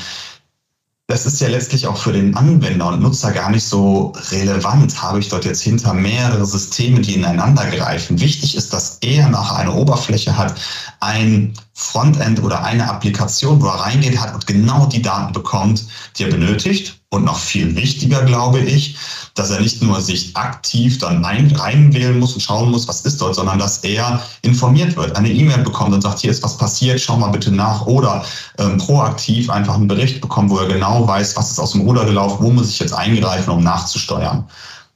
Das 1.07 1.25
ist 1.25 1.41
ja 1.41 1.49
letztlich 1.49 1.87
auch 1.87 1.97
für 1.97 2.13
den 2.13 2.37
Anwender 2.37 2.87
und 2.87 3.01
Nutzer 3.01 3.31
gar 3.33 3.49
nicht 3.49 3.65
so 3.65 4.13
relevant. 4.31 5.01
Habe 5.01 5.19
ich 5.19 5.27
dort 5.27 5.43
jetzt 5.43 5.61
hinter 5.61 5.93
mehrere 5.93 6.45
Systeme, 6.45 7.01
die 7.01 7.15
ineinander 7.15 7.65
greifen? 7.69 8.21
Wichtig 8.21 8.55
ist, 8.55 8.71
dass 8.71 8.99
er 9.01 9.27
nachher 9.27 9.57
eine 9.57 9.73
Oberfläche 9.73 10.37
hat, 10.37 10.55
ein 11.01 11.53
Frontend 11.73 12.41
oder 12.41 12.63
eine 12.63 12.89
Applikation, 12.89 13.61
wo 13.61 13.67
er 13.67 13.81
reingeht 13.81 14.21
hat 14.21 14.33
und 14.33 14.47
genau 14.47 14.85
die 14.85 15.01
Daten 15.01 15.33
bekommt, 15.33 15.85
die 16.15 16.23
er 16.23 16.29
benötigt. 16.29 17.00
Und 17.13 17.25
noch 17.25 17.37
viel 17.37 17.75
wichtiger, 17.75 18.23
glaube 18.23 18.59
ich, 18.59 18.95
dass 19.35 19.49
er 19.49 19.59
nicht 19.59 19.81
nur 19.81 19.99
sich 19.99 20.33
aktiv 20.37 20.97
dann 20.97 21.25
ein, 21.25 21.51
reinwählen 21.53 22.17
muss 22.17 22.35
und 22.35 22.39
schauen 22.39 22.71
muss, 22.71 22.87
was 22.87 23.01
ist 23.01 23.19
dort, 23.19 23.35
sondern 23.35 23.59
dass 23.59 23.79
er 23.79 24.21
informiert 24.43 24.95
wird, 24.95 25.17
eine 25.17 25.29
E-Mail 25.29 25.57
bekommt 25.57 25.93
und 25.93 26.01
sagt, 26.01 26.19
hier 26.19 26.31
ist 26.31 26.41
was 26.41 26.57
passiert, 26.57 27.01
schau 27.01 27.17
mal 27.17 27.27
bitte 27.27 27.51
nach. 27.51 27.85
Oder 27.85 28.23
ähm, 28.59 28.77
proaktiv 28.77 29.49
einfach 29.49 29.75
einen 29.75 29.89
Bericht 29.89 30.21
bekommt, 30.21 30.51
wo 30.51 30.57
er 30.59 30.69
genau 30.69 31.05
weiß, 31.05 31.35
was 31.35 31.51
ist 31.51 31.59
aus 31.59 31.73
dem 31.73 31.81
Ruder 31.81 32.05
gelaufen, 32.05 32.37
wo 32.39 32.49
muss 32.49 32.69
ich 32.69 32.79
jetzt 32.79 32.93
eingreifen, 32.93 33.49
um 33.49 33.61
nachzusteuern. 33.61 34.47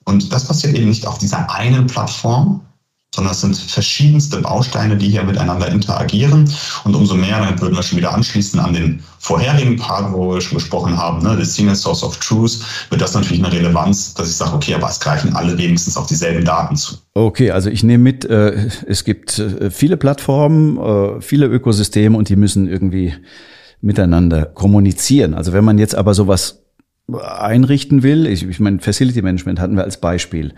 Und 0.06 0.32
das 0.32 0.46
passiert 0.46 0.74
eben 0.74 0.88
nicht 0.88 1.06
auf 1.06 1.18
dieser 1.18 1.52
einen 1.52 1.86
Plattform, 1.86 2.62
sondern 3.16 3.32
es 3.32 3.42
sind 3.42 3.58
verschiedenste 3.58 4.40
Bausteine, 4.40 4.98
die 4.98 5.10
hier 5.10 5.24
miteinander 5.24 5.70
interagieren. 5.70 6.50
Und 6.84 6.96
umso 6.96 7.16
mehr, 7.16 7.40
dann 7.40 7.60
würden 7.62 7.76
wir 7.76 7.84
schon 7.84 7.98
wieder 7.98 8.14
anschließen 8.14 8.60
an 8.60 8.74
den 8.74 9.04
vorherigen 9.20 9.78
Part, 9.78 10.14
wo 10.14 10.34
wir 10.34 10.42
schon 10.42 10.58
gesprochen 10.58 10.98
haben, 10.98 11.24
ne, 11.24 11.36
the 11.40 11.46
Single 11.46 11.76
Source 11.76 12.04
of 12.04 12.18
Truth, 12.18 12.60
wird 12.90 13.02
das 13.02 13.14
natürlich 13.14 13.44
eine 13.44 13.52
Relevanz, 13.52 14.14
dass 14.14 14.30
ich 14.30 14.36
sage, 14.36 14.54
okay, 14.54 14.76
aber 14.76 14.90
es 14.90 15.00
greifen 15.00 15.36
alle 15.36 15.58
wenigstens 15.58 15.98
auf 15.98 16.08
dieselben 16.08 16.46
Daten 16.46 16.76
zu. 16.76 16.96
Okay, 17.14 17.52
also 17.52 17.70
ich 17.70 17.84
nehme 17.84 18.04
mit, 18.04 18.26
äh, 18.26 18.68
es 18.88 19.04
gibt 19.04 19.40
äh, 19.40 19.72
viele 19.72 19.98
Plattformen, 19.98 20.78
äh, 20.78 21.22
viele 21.22 21.48
Ökosysteme 21.48 22.18
und 22.18 22.30
die 22.30 22.36
müssen 22.36 22.68
irgendwie 22.68 23.14
miteinander 23.82 24.46
kommunizieren. 24.46 25.34
Also 25.34 25.54
wenn 25.54 25.64
man 25.64 25.78
jetzt 25.78 25.96
aber 25.96 26.14
sowas 26.14 26.65
einrichten 27.14 28.02
will, 28.02 28.26
ich, 28.26 28.44
ich 28.44 28.60
meine, 28.60 28.80
Facility 28.80 29.22
Management 29.22 29.60
hatten 29.60 29.76
wir 29.76 29.84
als 29.84 29.98
Beispiel. 30.02 30.54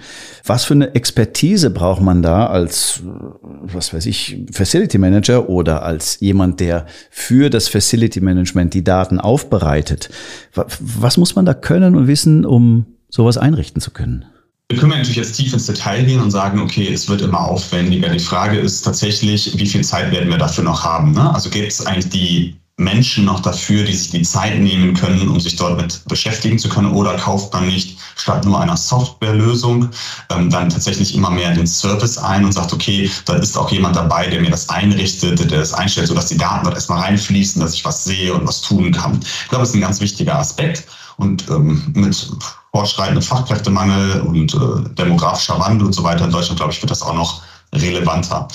Was 0.45 0.63
für 0.63 0.75
eine 0.75 0.95
Expertise 0.95 1.69
braucht 1.69 2.01
man 2.01 2.21
da 2.21 2.47
als, 2.47 3.01
was 3.43 3.93
weiß 3.93 4.05
ich, 4.05 4.45
Facility 4.51 4.97
Manager 4.97 5.49
oder 5.49 5.83
als 5.83 6.19
jemand, 6.21 6.62
der 6.62 6.86
für 7.12 7.49
das 7.49 7.67
Facility 7.67 8.21
Management 8.21 8.73
die 8.73 8.83
Daten 8.83 9.19
aufbereitet? 9.19 10.10
Was 10.53 11.17
muss 11.17 11.36
man 11.36 11.45
da 11.45 11.53
können 11.53 11.95
und 11.95 12.07
wissen, 12.07 12.45
um 12.45 12.86
sowas 13.10 13.38
einrichten 13.38 13.81
zu 13.81 13.91
können? 13.91 14.25
Wir 14.69 14.79
können 14.79 14.91
natürlich 14.91 15.15
jetzt 15.15 15.38
tief 15.38 15.53
ins 15.53 15.65
Detail 15.65 16.03
gehen 16.03 16.21
und 16.21 16.31
sagen, 16.31 16.60
okay, 16.60 16.91
es 16.91 17.07
wird 17.07 17.21
immer 17.21 17.39
aufwendiger. 17.39 18.10
Die 18.10 18.19
Frage 18.19 18.57
ist 18.57 18.81
tatsächlich, 18.81 19.57
wie 19.57 19.65
viel 19.65 19.83
Zeit 19.83 20.12
werden 20.12 20.29
wir 20.29 20.38
dafür 20.38 20.65
noch 20.65 20.83
haben? 20.83 21.13
Ne? 21.13 21.33
Also 21.33 21.49
gibt 21.49 21.71
es 21.71 21.86
eigentlich 21.86 22.10
die 22.10 22.55
Menschen 22.77 23.25
noch 23.25 23.39
dafür, 23.39 23.83
die 23.83 23.95
sich 23.95 24.11
die 24.11 24.21
Zeit 24.21 24.59
nehmen 24.59 24.93
können, 24.93 25.27
um 25.29 25.39
sich 25.39 25.55
dort 25.55 25.77
mit 25.77 26.03
beschäftigen 26.05 26.59
zu 26.59 26.69
können? 26.69 26.91
Oder 26.91 27.17
kauft 27.17 27.51
man 27.51 27.65
nicht 27.65 27.97
statt 28.15 28.45
nur 28.45 28.59
einer 28.59 28.77
Softwarelösung 28.77 29.89
ähm, 30.29 30.49
dann 30.51 30.69
tatsächlich 30.69 31.15
immer 31.15 31.31
mehr 31.31 31.53
den 31.53 31.65
Service 31.65 32.19
ein 32.19 32.45
und 32.45 32.51
sagt, 32.51 32.73
okay, 32.73 33.09
da 33.25 33.35
ist 33.35 33.57
auch 33.57 33.71
jemand 33.71 33.95
dabei, 33.95 34.27
der 34.27 34.41
mir 34.41 34.51
das 34.51 34.69
einrichtet, 34.69 35.39
der 35.39 35.59
das 35.59 35.73
einstellt, 35.73 36.07
sodass 36.07 36.27
die 36.27 36.37
Daten 36.37 36.63
dort 36.63 36.75
erstmal 36.75 37.01
reinfließen, 37.01 37.59
dass 37.59 37.73
ich 37.73 37.83
was 37.83 38.03
sehe 38.03 38.33
und 38.33 38.47
was 38.47 38.61
tun 38.61 38.91
kann. 38.91 39.19
Ich 39.21 39.49
glaube, 39.49 39.63
das 39.63 39.69
ist 39.69 39.75
ein 39.75 39.81
ganz 39.81 39.99
wichtiger 39.99 40.37
Aspekt. 40.37 40.85
Und 41.17 41.49
ähm, 41.49 41.81
mit 41.95 42.31
fortschreitendem 42.71 43.23
Fachkräftemangel 43.23 44.21
und 44.21 44.53
äh, 44.53 44.89
demografischer 44.93 45.59
Wandel 45.59 45.87
und 45.87 45.93
so 45.93 46.03
weiter 46.03 46.25
in 46.25 46.31
Deutschland, 46.31 46.59
glaube 46.59 46.73
ich, 46.73 46.81
wird 46.81 46.91
das 46.91 47.01
auch 47.01 47.15
noch 47.15 47.41
relevanter. 47.73 48.47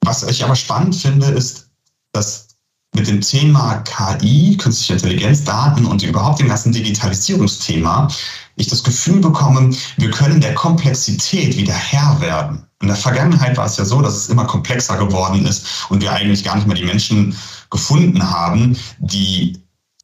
Was 0.00 0.24
ich 0.24 0.42
aber 0.42 0.56
spannend 0.56 0.96
finde, 0.96 1.26
ist, 1.26 1.68
dass 2.12 2.48
mit 2.94 3.08
dem 3.08 3.20
Thema 3.20 3.82
KI, 3.84 4.56
künstliche 4.56 4.94
Intelligenz, 4.94 5.44
Daten 5.44 5.86
und 5.86 6.02
überhaupt 6.02 6.40
dem 6.40 6.48
ganzen 6.48 6.72
Digitalisierungsthema 6.72 8.08
ich 8.56 8.68
das 8.68 8.82
Gefühl 8.82 9.20
bekomme, 9.20 9.74
wir 9.96 10.10
können 10.10 10.40
der 10.40 10.54
Komplexität 10.54 11.56
wieder 11.56 11.74
Herr 11.74 12.20
werden. 12.20 12.66
In 12.80 12.88
der 12.88 12.96
Vergangenheit 12.96 13.56
war 13.56 13.66
es 13.66 13.76
ja 13.76 13.84
so, 13.84 14.02
dass 14.02 14.14
es 14.14 14.28
immer 14.28 14.44
komplexer 14.44 14.96
geworden 14.98 15.46
ist 15.46 15.86
und 15.88 16.02
wir 16.02 16.12
eigentlich 16.12 16.44
gar 16.44 16.56
nicht 16.56 16.66
mehr 16.66 16.76
die 16.76 16.84
Menschen 16.84 17.36
gefunden 17.70 18.28
haben, 18.28 18.76
die 18.98 19.58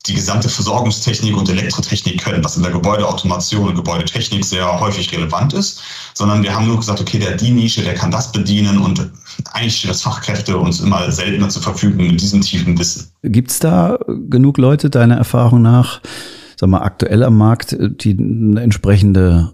die 0.06 0.14
gesamte 0.14 0.48
Versorgungstechnik 0.48 1.36
und 1.36 1.48
Elektrotechnik 1.48 2.22
können, 2.22 2.42
was 2.44 2.56
in 2.56 2.62
der 2.62 2.72
Gebäudeautomation 2.72 3.68
und 3.68 3.74
Gebäudetechnik 3.74 4.44
sehr 4.44 4.80
häufig 4.80 5.12
relevant 5.12 5.52
ist, 5.52 5.82
sondern 6.14 6.42
wir 6.42 6.54
haben 6.54 6.66
nur 6.66 6.76
gesagt, 6.76 7.00
okay, 7.00 7.18
der 7.18 7.36
die 7.36 7.50
Nische, 7.50 7.82
der 7.82 7.94
kann 7.94 8.10
das 8.10 8.32
bedienen 8.32 8.78
und 8.78 9.10
eigentlich 9.52 9.76
steht 9.76 9.90
das 9.90 10.02
Fachkräfte 10.02 10.56
uns 10.56 10.80
immer 10.80 11.10
seltener 11.10 11.48
zur 11.48 11.62
Verfügung 11.62 12.06
mit 12.06 12.20
diesem 12.20 12.40
tiefen 12.40 12.78
Wissen. 12.78 13.08
Gibt 13.22 13.50
es 13.50 13.58
da 13.58 13.98
genug 14.28 14.58
Leute, 14.58 14.88
deiner 14.88 15.16
Erfahrung 15.16 15.62
nach, 15.62 16.00
sag 16.56 16.70
mal, 16.70 16.82
aktuell 16.82 17.22
am 17.22 17.36
Markt, 17.36 17.76
die 17.78 18.16
eine 18.18 18.60
entsprechende 18.62 19.52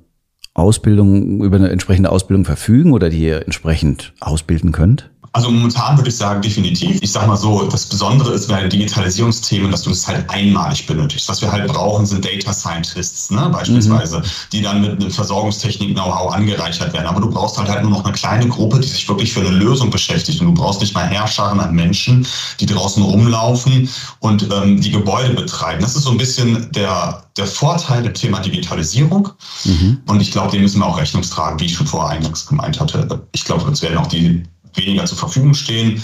Ausbildung, 0.52 1.42
über 1.42 1.57
eine 1.57 1.70
entsprechende 1.70 2.11
Ausbildung 2.11 2.44
verfügen 2.44 2.92
oder 2.92 3.11
die 3.11 3.20
ihr 3.20 3.42
entsprechend 3.42 4.12
ausbilden 4.20 4.70
könnt? 4.70 5.11
Also 5.34 5.50
momentan 5.50 5.98
würde 5.98 6.10
ich 6.10 6.16
sagen, 6.16 6.40
definitiv. 6.42 6.98
Ich 7.00 7.10
sage 7.10 7.26
mal 7.26 7.36
so, 7.36 7.64
das 7.64 7.86
Besondere 7.86 8.32
ist 8.32 8.46
bei 8.46 8.68
Digitalisierungsthemen, 8.68 9.68
dass 9.68 9.82
du 9.82 9.90
das 9.90 10.06
halt 10.06 10.30
einmalig 10.30 10.86
benötigst. 10.86 11.28
Was 11.28 11.42
wir 11.42 11.50
halt 11.50 11.66
brauchen, 11.66 12.06
sind 12.06 12.24
Data 12.24 12.52
Scientists, 12.52 13.32
ne, 13.32 13.48
beispielsweise, 13.50 14.18
mhm. 14.18 14.22
die 14.52 14.62
dann 14.62 14.80
mit 14.80 14.92
einem 14.92 15.10
Versorgungstechnik-Know-how 15.10 16.32
angereichert 16.32 16.92
werden. 16.92 17.06
Aber 17.06 17.20
du 17.20 17.28
brauchst 17.28 17.58
halt 17.58 17.68
halt 17.68 17.82
nur 17.82 17.90
noch 17.90 18.04
eine 18.04 18.12
kleine 18.12 18.46
Gruppe, 18.46 18.78
die 18.78 18.86
sich 18.86 19.08
wirklich 19.08 19.32
für 19.32 19.40
eine 19.40 19.50
Lösung 19.50 19.90
beschäftigt. 19.90 20.40
Und 20.40 20.46
du 20.46 20.54
brauchst 20.54 20.80
nicht 20.80 20.94
mal 20.94 21.04
Herrscharen 21.04 21.58
an 21.58 21.74
Menschen, 21.74 22.24
die 22.60 22.66
draußen 22.66 23.02
rumlaufen 23.02 23.88
und 24.20 24.48
ähm, 24.52 24.80
die 24.80 24.92
Gebäude 24.92 25.34
betreiben. 25.34 25.82
Das 25.82 25.96
ist 25.96 26.04
so 26.04 26.12
ein 26.12 26.16
bisschen 26.16 26.70
der, 26.70 27.24
der 27.36 27.48
Vorteil 27.48 28.04
dem 28.04 28.14
Thema 28.14 28.38
Digitalisierung. 28.38 29.30
Mhm. 29.64 30.00
Und 30.06 30.22
ich 30.22 30.30
glaube, 30.30 30.52
dem 30.52 30.62
müssen 30.62 30.78
wir 30.78 30.86
auch 30.86 30.96
Rechnung 30.96 31.22
tragen, 31.22 31.58
wie 31.58 31.64
ich 31.64 31.74
schon 31.74 31.88
vorher 31.88 32.10
eingangs 32.10 32.46
gemeint 32.46 32.78
hatte. 32.78 33.26
Ich 33.32 33.44
glaube, 33.44 33.64
uns 33.64 33.82
werden 33.82 33.98
auch 33.98 34.06
die 34.06 34.44
weniger 34.76 35.04
zur 35.04 35.18
Verfügung 35.18 35.54
stehen. 35.54 36.02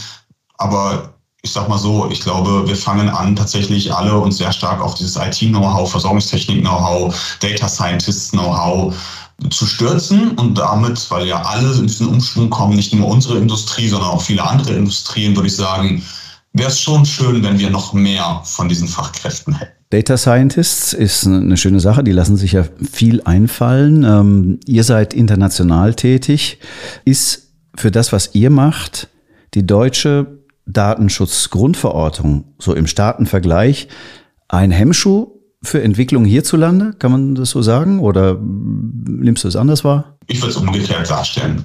Aber 0.59 1.15
ich 1.43 1.53
sag 1.53 1.69
mal 1.69 1.79
so, 1.79 2.09
ich 2.11 2.21
glaube, 2.21 2.69
wir 2.69 2.77
fangen 2.77 3.09
an, 3.09 3.35
tatsächlich 3.35 3.93
alle 3.93 4.17
uns 4.17 4.37
sehr 4.37 4.53
stark 4.53 4.81
auf 4.81 4.95
dieses 4.95 5.17
IT-Know-how, 5.17 5.91
Versorgungstechnik-Know-how, 5.91 7.15
Data 7.41 7.69
Scientist-Know-how 7.69 8.95
zu 9.49 9.65
stürzen 9.65 10.33
und 10.33 10.59
damit, 10.59 11.11
weil 11.11 11.27
ja 11.27 11.41
alle 11.43 11.73
in 11.73 11.87
diesen 11.87 12.09
Umschwung 12.09 12.51
kommen, 12.51 12.77
nicht 12.77 12.93
nur 12.93 13.09
unsere 13.09 13.39
Industrie, 13.39 13.89
sondern 13.89 14.11
auch 14.11 14.21
viele 14.21 14.47
andere 14.47 14.75
Industrien, 14.75 15.35
würde 15.35 15.49
ich 15.49 15.57
sagen, 15.57 16.03
wäre 16.53 16.69
es 16.69 16.81
schon 16.81 17.07
schön, 17.07 17.43
wenn 17.43 17.59
wir 17.59 17.71
noch 17.71 17.95
mehr 17.95 18.43
von 18.45 18.69
diesen 18.69 18.89
Fachkräften 18.89 19.55
hätten. 19.55 19.73
Data 19.91 20.17
Scientists 20.17 20.93
ist 20.93 21.27
eine 21.27 21.57
schöne 21.57 21.81
Sache, 21.81 22.05
die 22.05 22.13
lassen 22.13 22.37
sich 22.37 22.53
ja 22.53 22.65
viel 22.93 23.23
einfallen. 23.23 24.05
Ähm, 24.05 24.61
ihr 24.67 24.85
seid 24.85 25.15
international 25.15 25.95
tätig. 25.95 26.59
Ist 27.05 27.50
für 27.81 27.91
das, 27.91 28.13
was 28.13 28.35
ihr 28.35 28.51
macht, 28.51 29.09
die 29.55 29.67
deutsche 29.67 30.39
Datenschutzgrundverordnung, 30.67 32.45
so 32.59 32.75
im 32.75 32.87
Staatenvergleich, 32.87 33.89
ein 34.49 34.71
Hemmschuh 34.71 35.33
für 35.63 35.83
Entwicklung 35.83 36.25
hierzulande? 36.25 36.95
Kann 36.99 37.11
man 37.11 37.35
das 37.35 37.51
so 37.51 37.63
sagen? 37.63 38.01
Oder 38.01 38.39
nimmst 38.41 39.45
du 39.45 39.49
es 39.49 39.57
anders 39.57 39.85
wahr? 39.85 40.17
Ich 40.27 40.41
würde 40.41 40.53
es 40.53 40.57
umgekehrt 40.57 41.11
darstellen. 41.11 41.65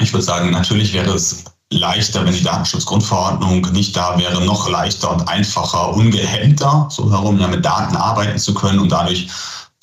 Ich 0.00 0.12
würde 0.12 0.24
sagen, 0.24 0.50
natürlich 0.50 0.92
wäre 0.92 1.14
es 1.14 1.44
leichter, 1.70 2.24
wenn 2.24 2.34
die 2.34 2.44
Datenschutzgrundverordnung 2.44 3.72
nicht 3.72 3.96
da 3.96 4.18
wäre, 4.18 4.44
noch 4.44 4.68
leichter 4.68 5.12
und 5.12 5.26
einfacher, 5.28 5.94
ungehemmter, 5.94 6.86
so 6.90 7.10
herum 7.10 7.38
ja 7.38 7.48
mit 7.48 7.64
Daten 7.64 7.96
arbeiten 7.96 8.38
zu 8.38 8.54
können 8.54 8.78
und 8.78 8.92
dadurch 8.92 9.28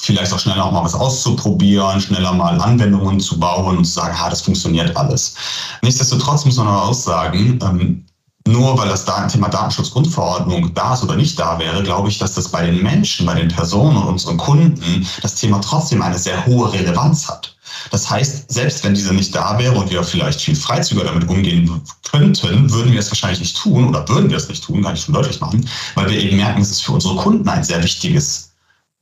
vielleicht 0.03 0.33
auch 0.33 0.39
schneller 0.39 0.65
auch 0.65 0.71
mal 0.71 0.83
was 0.83 0.95
auszuprobieren, 0.95 2.01
schneller 2.01 2.33
mal 2.33 2.59
Anwendungen 2.59 3.19
zu 3.19 3.39
bauen 3.39 3.77
und 3.77 3.85
zu 3.85 3.93
sagen, 3.93 4.19
ha, 4.19 4.29
das 4.29 4.41
funktioniert 4.41 4.95
alles. 4.97 5.35
Nichtsdestotrotz 5.81 6.45
muss 6.45 6.57
man 6.57 6.67
aber 6.67 6.83
auch 6.83 6.93
sagen, 6.93 7.59
ähm, 7.63 8.05
nur 8.45 8.77
weil 8.77 8.89
das 8.89 9.05
Thema 9.31 9.47
Datenschutzgrundverordnung 9.47 10.73
da 10.73 10.95
ist 10.95 11.03
oder 11.03 11.15
nicht 11.15 11.39
da 11.39 11.57
wäre, 11.59 11.81
glaube 11.81 12.09
ich, 12.09 12.19
dass 12.19 12.33
das 12.33 12.49
bei 12.49 12.65
den 12.65 12.83
Menschen, 12.83 13.25
bei 13.25 13.35
den 13.35 13.47
Personen 13.47 13.95
und 13.95 14.03
unseren 14.03 14.35
Kunden 14.35 15.07
das 15.21 15.35
Thema 15.35 15.61
trotzdem 15.61 16.01
eine 16.01 16.19
sehr 16.19 16.45
hohe 16.45 16.73
Relevanz 16.73 17.29
hat. 17.29 17.55
Das 17.91 18.09
heißt, 18.09 18.51
selbst 18.51 18.83
wenn 18.83 18.93
diese 18.93 19.13
nicht 19.13 19.33
da 19.33 19.57
wäre 19.57 19.75
und 19.75 19.89
wir 19.89 20.03
vielleicht 20.03 20.41
viel 20.41 20.55
freizügiger 20.55 21.05
damit 21.05 21.27
umgehen 21.29 21.81
könnten, 22.11 22.69
würden 22.69 22.91
wir 22.91 22.99
es 22.99 23.09
wahrscheinlich 23.09 23.39
nicht 23.39 23.57
tun 23.57 23.87
oder 23.87 24.07
würden 24.09 24.29
wir 24.29 24.37
es 24.37 24.49
nicht 24.49 24.63
tun, 24.63 24.83
kann 24.83 24.95
ich 24.95 25.01
schon 25.01 25.13
deutlich 25.13 25.39
machen, 25.39 25.67
weil 25.95 26.09
wir 26.09 26.19
eben 26.19 26.35
merken, 26.35 26.61
es 26.61 26.71
ist 26.71 26.83
für 26.83 26.91
unsere 26.91 27.15
Kunden 27.15 27.47
ein 27.47 27.63
sehr 27.63 27.81
wichtiges 27.81 28.52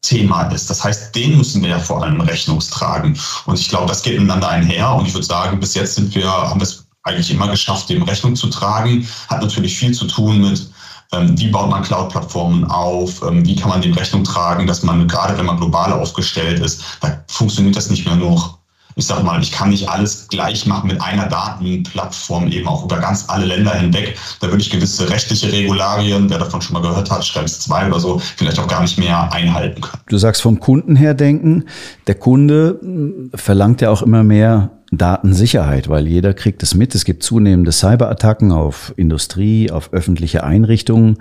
Thema 0.02 0.44
ist. 0.44 0.70
Das 0.70 0.84
heißt, 0.84 1.16
den 1.16 1.38
müssen 1.38 1.62
wir 1.62 1.70
ja 1.70 1.80
vor 1.80 2.04
allem 2.04 2.22
Rechnung 2.22 2.60
tragen. 2.60 3.18
Und 3.46 3.60
ich 3.60 3.70
glaube, 3.70 3.88
das 3.88 4.02
geht 4.02 4.20
miteinander 4.20 4.50
einher. 4.50 4.94
Und 4.96 5.08
ich 5.08 5.14
würde 5.14 5.26
sagen, 5.26 5.60
bis 5.60 5.76
jetzt 5.76 5.96
sind 5.96 6.14
wir, 6.16 6.28
haben 6.28 6.60
wir 6.60 6.64
es 6.64 6.86
eigentlich 7.04 7.32
immer 7.32 7.48
geschafft, 7.48 7.90
dem 7.90 8.04
Rechnung 8.04 8.36
zu 8.36 8.48
tragen. 8.48 9.08
Hat 9.28 9.42
natürlich 9.42 9.78
viel 9.78 9.94
zu 9.94 10.06
tun 10.06 10.42
mit, 10.42 10.72
ähm, 11.12 11.38
wie 11.38 11.50
baut 11.50 11.70
man 11.70 11.84
Cloud-Plattformen 11.84 12.66
auf, 12.66 13.22
ähm, 13.22 13.46
wie 13.46 13.56
kann 13.56 13.70
man 13.70 13.82
dem 13.82 13.94
Rechnung 13.94 14.24
tragen, 14.24 14.66
dass 14.66 14.82
man, 14.84 15.08
gerade 15.08 15.38
wenn 15.38 15.46
man 15.46 15.58
global 15.58 15.94
aufgestellt 15.94 16.60
ist, 16.60 16.84
da 17.02 17.24
funktioniert 17.28 17.76
das 17.76 17.90
nicht 17.90 18.06
mehr 18.06 18.16
nur 18.16 18.61
ich 18.96 19.06
sag 19.06 19.24
mal, 19.24 19.42
ich 19.42 19.52
kann 19.52 19.70
nicht 19.70 19.88
alles 19.90 20.28
gleich 20.28 20.66
machen 20.66 20.88
mit 20.88 21.02
einer 21.02 21.28
Datenplattform, 21.28 22.48
eben 22.48 22.68
auch 22.68 22.86
über 22.86 23.00
ganz 23.00 23.26
alle 23.30 23.46
Länder 23.46 23.74
hinweg. 23.74 24.18
Da 24.40 24.48
würde 24.48 24.62
ich 24.62 24.70
gewisse 24.70 25.10
rechtliche 25.10 25.52
Regularien, 25.52 26.30
wer 26.30 26.40
davon 26.40 26.62
schon 26.62 26.74
mal 26.74 26.82
gehört 26.82 27.10
hat, 27.10 27.26
Schrems 27.26 27.60
2 27.62 27.88
oder 27.88 28.00
so, 28.00 28.20
vielleicht 28.20 28.60
auch 28.60 28.68
gar 28.68 28.82
nicht 28.82 28.98
mehr 28.98 29.32
einhalten 29.32 29.82
können. 29.82 30.04
Du 30.10 30.18
sagst 30.18 30.42
vom 30.42 30.60
Kunden 30.60 30.96
her 30.96 31.14
denken. 31.14 31.66
Der 32.08 32.16
Kunde 32.16 32.80
hm, 32.82 33.32
verlangt 33.34 33.82
ja 33.82 33.90
auch 33.90 34.02
immer 34.02 34.24
mehr 34.24 34.72
Datensicherheit, 34.92 35.88
weil 35.88 36.08
jeder 36.08 36.34
kriegt 36.34 36.62
es 36.64 36.76
mit. 36.76 36.94
Es 36.96 37.06
gibt 37.06 37.24
zunehmende 37.24 37.72
Cyberattacken 37.72 38.52
auf 38.52 38.94
Industrie, 38.98 39.72
auf 39.72 39.94
öffentliche 39.94 40.44
Einrichtungen. 40.44 41.18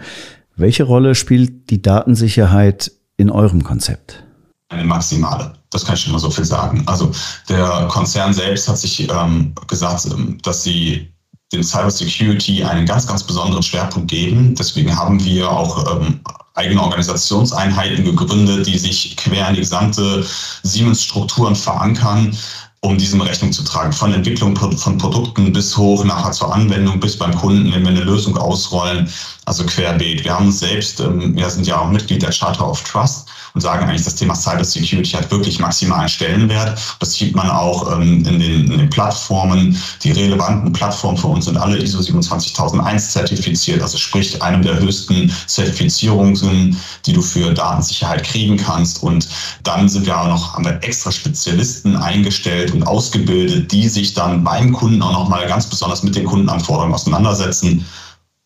Welche 0.57 0.83
Rolle 0.83 1.15
spielt 1.15 1.71
die 1.71 1.81
Datensicherheit 1.81 2.91
in 3.17 3.31
eurem 3.31 3.63
Konzept? 3.63 4.25
Eine 4.71 4.85
maximale. 4.85 5.53
Das 5.71 5.85
kann 5.85 5.95
ich 5.95 6.03
schon 6.03 6.13
mal 6.13 6.19
so 6.19 6.31
viel 6.31 6.45
sagen. 6.45 6.83
Also 6.87 7.11
der 7.49 7.89
Konzern 7.91 8.33
selbst 8.33 8.69
hat 8.69 8.79
sich 8.79 9.09
ähm, 9.11 9.53
gesagt, 9.67 10.07
ähm, 10.07 10.39
dass 10.43 10.63
sie 10.63 11.13
dem 11.53 11.65
Cybersecurity 11.65 12.63
einen 12.63 12.87
ganz, 12.87 13.07
ganz 13.07 13.25
besonderen 13.25 13.63
Schwerpunkt 13.63 14.09
geben. 14.09 14.55
Deswegen 14.55 14.97
haben 14.97 15.23
wir 15.25 15.51
auch 15.51 16.01
ähm, 16.01 16.21
eigene 16.55 16.83
Organisationseinheiten 16.83 18.05
gegründet, 18.05 18.67
die 18.67 18.79
sich 18.79 19.17
quer 19.17 19.49
in 19.49 19.55
die 19.55 19.61
gesamte 19.61 20.25
Siemens-Strukturen 20.63 21.57
verankern, 21.57 22.37
um 22.83 22.97
diesem 22.97 23.21
Rechnung 23.21 23.53
zu 23.53 23.63
tragen. 23.63 23.93
Von 23.93 24.15
Entwicklung 24.15 24.57
von 24.57 24.97
Produkten 24.97 25.53
bis 25.53 25.77
hoch 25.77 26.03
nachher 26.05 26.33
zur 26.33 26.55
Anwendung, 26.55 26.99
bis 26.99 27.19
beim 27.19 27.35
Kunden, 27.35 27.73
wenn 27.73 27.83
wir 27.83 27.91
eine 27.91 28.05
Lösung 28.05 28.37
ausrollen, 28.39 29.07
also 29.45 29.65
querbeet. 29.67 30.25
Wir 30.25 30.35
haben 30.35 30.47
uns 30.47 30.61
selbst, 30.61 31.01
ähm, 31.01 31.37
wir 31.37 31.51
sind 31.51 31.67
ja 31.67 31.79
auch 31.79 31.91
Mitglied 31.91 32.23
der 32.23 32.31
Charter 32.31 32.71
of 32.71 32.83
Trust 32.85 33.29
und 33.55 33.61
sagen 33.61 33.85
eigentlich, 33.85 34.05
das 34.05 34.15
Thema 34.15 34.35
Cyber 34.35 34.65
Security 34.65 35.11
hat 35.11 35.31
wirklich 35.31 35.59
maximalen 35.59 36.09
Stellenwert. 36.09 36.79
Das 37.01 37.15
sieht 37.15 37.35
man 37.35 37.51
auch 37.51 37.93
ähm, 37.93 38.25
in, 38.25 38.39
den, 38.39 38.71
in 38.71 38.79
den 38.79 38.91
Plattformen. 38.91 39.77
Die 40.03 40.13
relevanten 40.13 40.73
Plattformen 40.73 41.19
für 41.19 41.27
uns 41.27 41.47
sind 41.47 41.57
alle 41.57 41.77
ISO 41.79 42.01
27001 42.01 43.13
zertifiziert, 43.13 43.83
also 43.83 43.99
sprich 43.99 44.41
einem 44.41 44.63
der 44.63 44.79
höchsten 44.79 45.31
Zertifizierungen, 45.47 46.77
die 47.05 47.13
du 47.13 47.21
für 47.21 47.53
Datensicherheit 47.53 48.25
kriegen 48.25 48.57
kannst. 48.57 49.03
Und 49.03 49.29
dann 49.65 49.89
sind 49.89 50.07
wir 50.07 50.19
auch 50.19 50.29
noch, 50.29 50.55
haben 50.55 50.65
wir 50.65 50.79
extra 50.83 51.11
Spezialisten 51.11 51.97
eingestellt 51.97 52.70
und 52.73 52.83
ausgebildet, 52.87 53.73
die 53.73 53.89
sich 53.89 54.15
dann 54.15 54.45
beim 54.45 54.73
Kunden 54.73 55.03
auch 55.03 55.13
nochmal 55.13 55.47
ganz 55.47 55.67
besonders 55.67 56.03
mit 56.03 56.17
den 56.17 56.25
Kundenanforderungen 56.25 56.95
auseinandersetzen, 56.95 57.85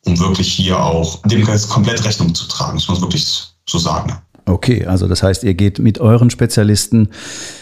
um 0.06 0.18
wirklich 0.18 0.52
hier 0.52 0.82
auch 0.82 1.20
dem 1.22 1.46
komplett 1.68 2.04
Rechnung 2.04 2.34
zu 2.34 2.46
tragen. 2.46 2.76
Das 2.78 2.88
muss 2.88 3.00
man 3.00 3.08
wirklich 3.08 3.26
so 3.66 3.78
sagen. 3.78 4.12
Okay, 4.46 4.84
also 4.86 5.08
das 5.08 5.22
heißt, 5.22 5.42
ihr 5.44 5.54
geht 5.54 5.78
mit 5.78 5.98
euren 5.98 6.28
Spezialisten 6.28 7.08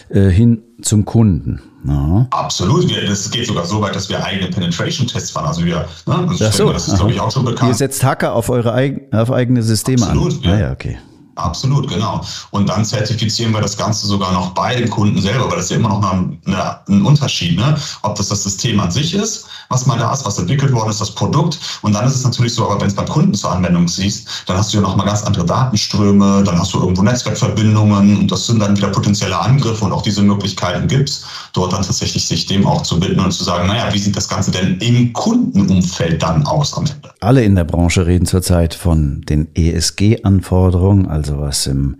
äh, 0.09 0.29
hin 0.29 0.62
zum 0.83 1.05
Kunden. 1.05 1.62
Ja. 1.87 2.27
Absolut. 2.31 2.90
Es 2.90 3.31
geht 3.31 3.46
sogar 3.46 3.64
so 3.64 3.81
weit, 3.81 3.94
dass 3.94 4.09
wir 4.09 4.25
eigene 4.25 4.51
Penetration-Tests 4.51 5.31
fahren. 5.31 5.46
Also 5.46 5.64
wir, 5.64 5.87
ne, 6.07 6.29
das, 6.38 6.57
so, 6.57 6.72
das 6.72 6.88
ist, 6.88 6.96
glaube 6.96 7.12
ich, 7.12 7.20
auch 7.20 7.31
schon 7.31 7.44
bekannt. 7.44 7.70
Ihr 7.70 7.75
setzt 7.75 8.03
Hacker 8.03 8.35
auf 8.35 8.48
eure 8.51 8.72
eig 8.72 9.12
auf 9.12 9.31
eigene 9.31 9.62
Systeme 9.62 10.07
Absolut, 10.07 10.35
an. 10.35 10.42
Ja. 10.42 10.53
Ah, 10.53 10.59
ja, 10.59 10.72
okay. 10.72 10.98
Absolut, 11.37 11.88
genau. 11.88 12.21
Und 12.51 12.68
dann 12.68 12.85
zertifizieren 12.85 13.53
wir 13.53 13.61
das 13.61 13.77
Ganze 13.77 14.07
sogar 14.07 14.33
noch 14.33 14.51
bei 14.51 14.77
dem 14.77 14.90
Kunden 14.90 15.21
selber, 15.21 15.49
weil 15.49 15.57
das 15.57 15.66
ist 15.66 15.71
ja 15.71 15.77
immer 15.77 15.88
noch 15.88 16.03
eine, 16.03 16.79
ein 16.88 17.03
Unterschied, 17.03 17.57
ne? 17.57 17.77
ob 18.03 18.16
das 18.16 18.29
das 18.29 18.42
System 18.42 18.79
an 18.81 18.90
sich 18.90 19.14
ist, 19.14 19.47
was 19.71 19.87
mal 19.87 19.99
da 19.99 20.12
ist, 20.12 20.27
was 20.27 20.38
entwickelt 20.38 20.73
worden 20.73 20.90
ist, 20.90 21.01
das 21.01 21.11
Produkt. 21.11 21.59
Und 21.81 21.95
dann 21.95 22.07
ist 22.07 22.16
es 22.16 22.25
natürlich 22.25 22.55
so, 22.55 22.68
aber 22.68 22.81
wenn 22.81 22.88
es 22.88 22.95
beim 22.95 23.09
Kunden 23.09 23.33
zur 23.35 23.53
Anwendung 23.53 23.88
siehst, 23.88 24.29
dann 24.47 24.59
hast 24.59 24.73
du 24.73 24.79
ja 24.79 24.83
noch 24.83 24.97
mal 24.97 25.05
ganz 25.05 25.23
andere 25.23 25.47
Datenströme, 25.47 26.42
dann 26.45 26.59
hast 26.59 26.75
du 26.75 26.81
irgendwo 26.81 27.03
Netzwerkverbindungen 27.03 28.18
und 28.18 28.31
das 28.31 28.47
sind 28.47 28.61
dann 28.61 28.77
wieder 28.77 28.88
potenzielle 28.88 29.38
Angriffe 29.38 29.85
und 29.85 29.92
auch 29.92 30.03
diese 30.03 30.23
Möglichkeiten 30.23 30.87
gibt 30.88 31.09
es, 31.09 31.25
dort 31.55 31.73
dann 31.73 31.83
tatsächlich 31.83 32.27
sich 32.27 32.47
dem 32.47 32.66
auch 32.66 32.83
zu 32.83 33.01
widmen 33.01 33.25
und 33.25 33.33
zu 33.33 33.45
sagen, 33.45 33.68
naja, 33.68 33.92
wie 33.92 33.99
sieht 33.99 34.16
das 34.16 34.29
Ganze 34.29 34.51
denn 34.51 34.79
im 34.79 35.12
Kundenumfeld 35.14 36.23
dann 36.23 36.45
aus 36.47 36.75
am 36.75 36.85
Ende? 36.85 37.11
Alle 37.21 37.42
in 37.42 37.55
der 37.55 37.64
Branche 37.64 38.07
reden 38.07 38.27
zurzeit 38.27 38.75
von 38.75 39.23
den 39.23 39.49
ESG-Anforderungen, 39.55 41.07
also 41.07 41.32
also 41.33 41.40
was 41.40 41.66
im 41.66 41.97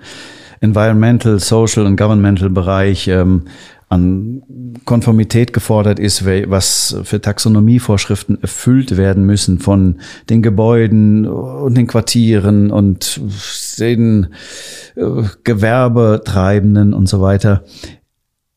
Environmental, 0.61 1.41
Social 1.41 1.87
und 1.87 1.97
Governmental 1.97 2.51
Bereich 2.51 3.09
ähm, 3.09 3.43
an 3.89 4.43
Konformität 4.85 5.53
gefordert 5.53 5.99
ist, 5.99 6.25
was 6.25 6.97
für 7.03 7.21
Taxonomievorschriften 7.21 8.41
erfüllt 8.41 8.97
werden 8.97 9.27
müssen 9.27 9.59
von 9.59 10.01
den 10.31 10.41
Gebäuden 10.41 11.27
und 11.27 11.77
den 11.77 11.87
Quartieren 11.87 12.71
und 12.71 13.21
den 13.79 14.29
äh, 14.97 15.25
Gewerbetreibenden 15.45 16.95
und 16.95 17.09
so 17.09 17.21
weiter. 17.21 17.65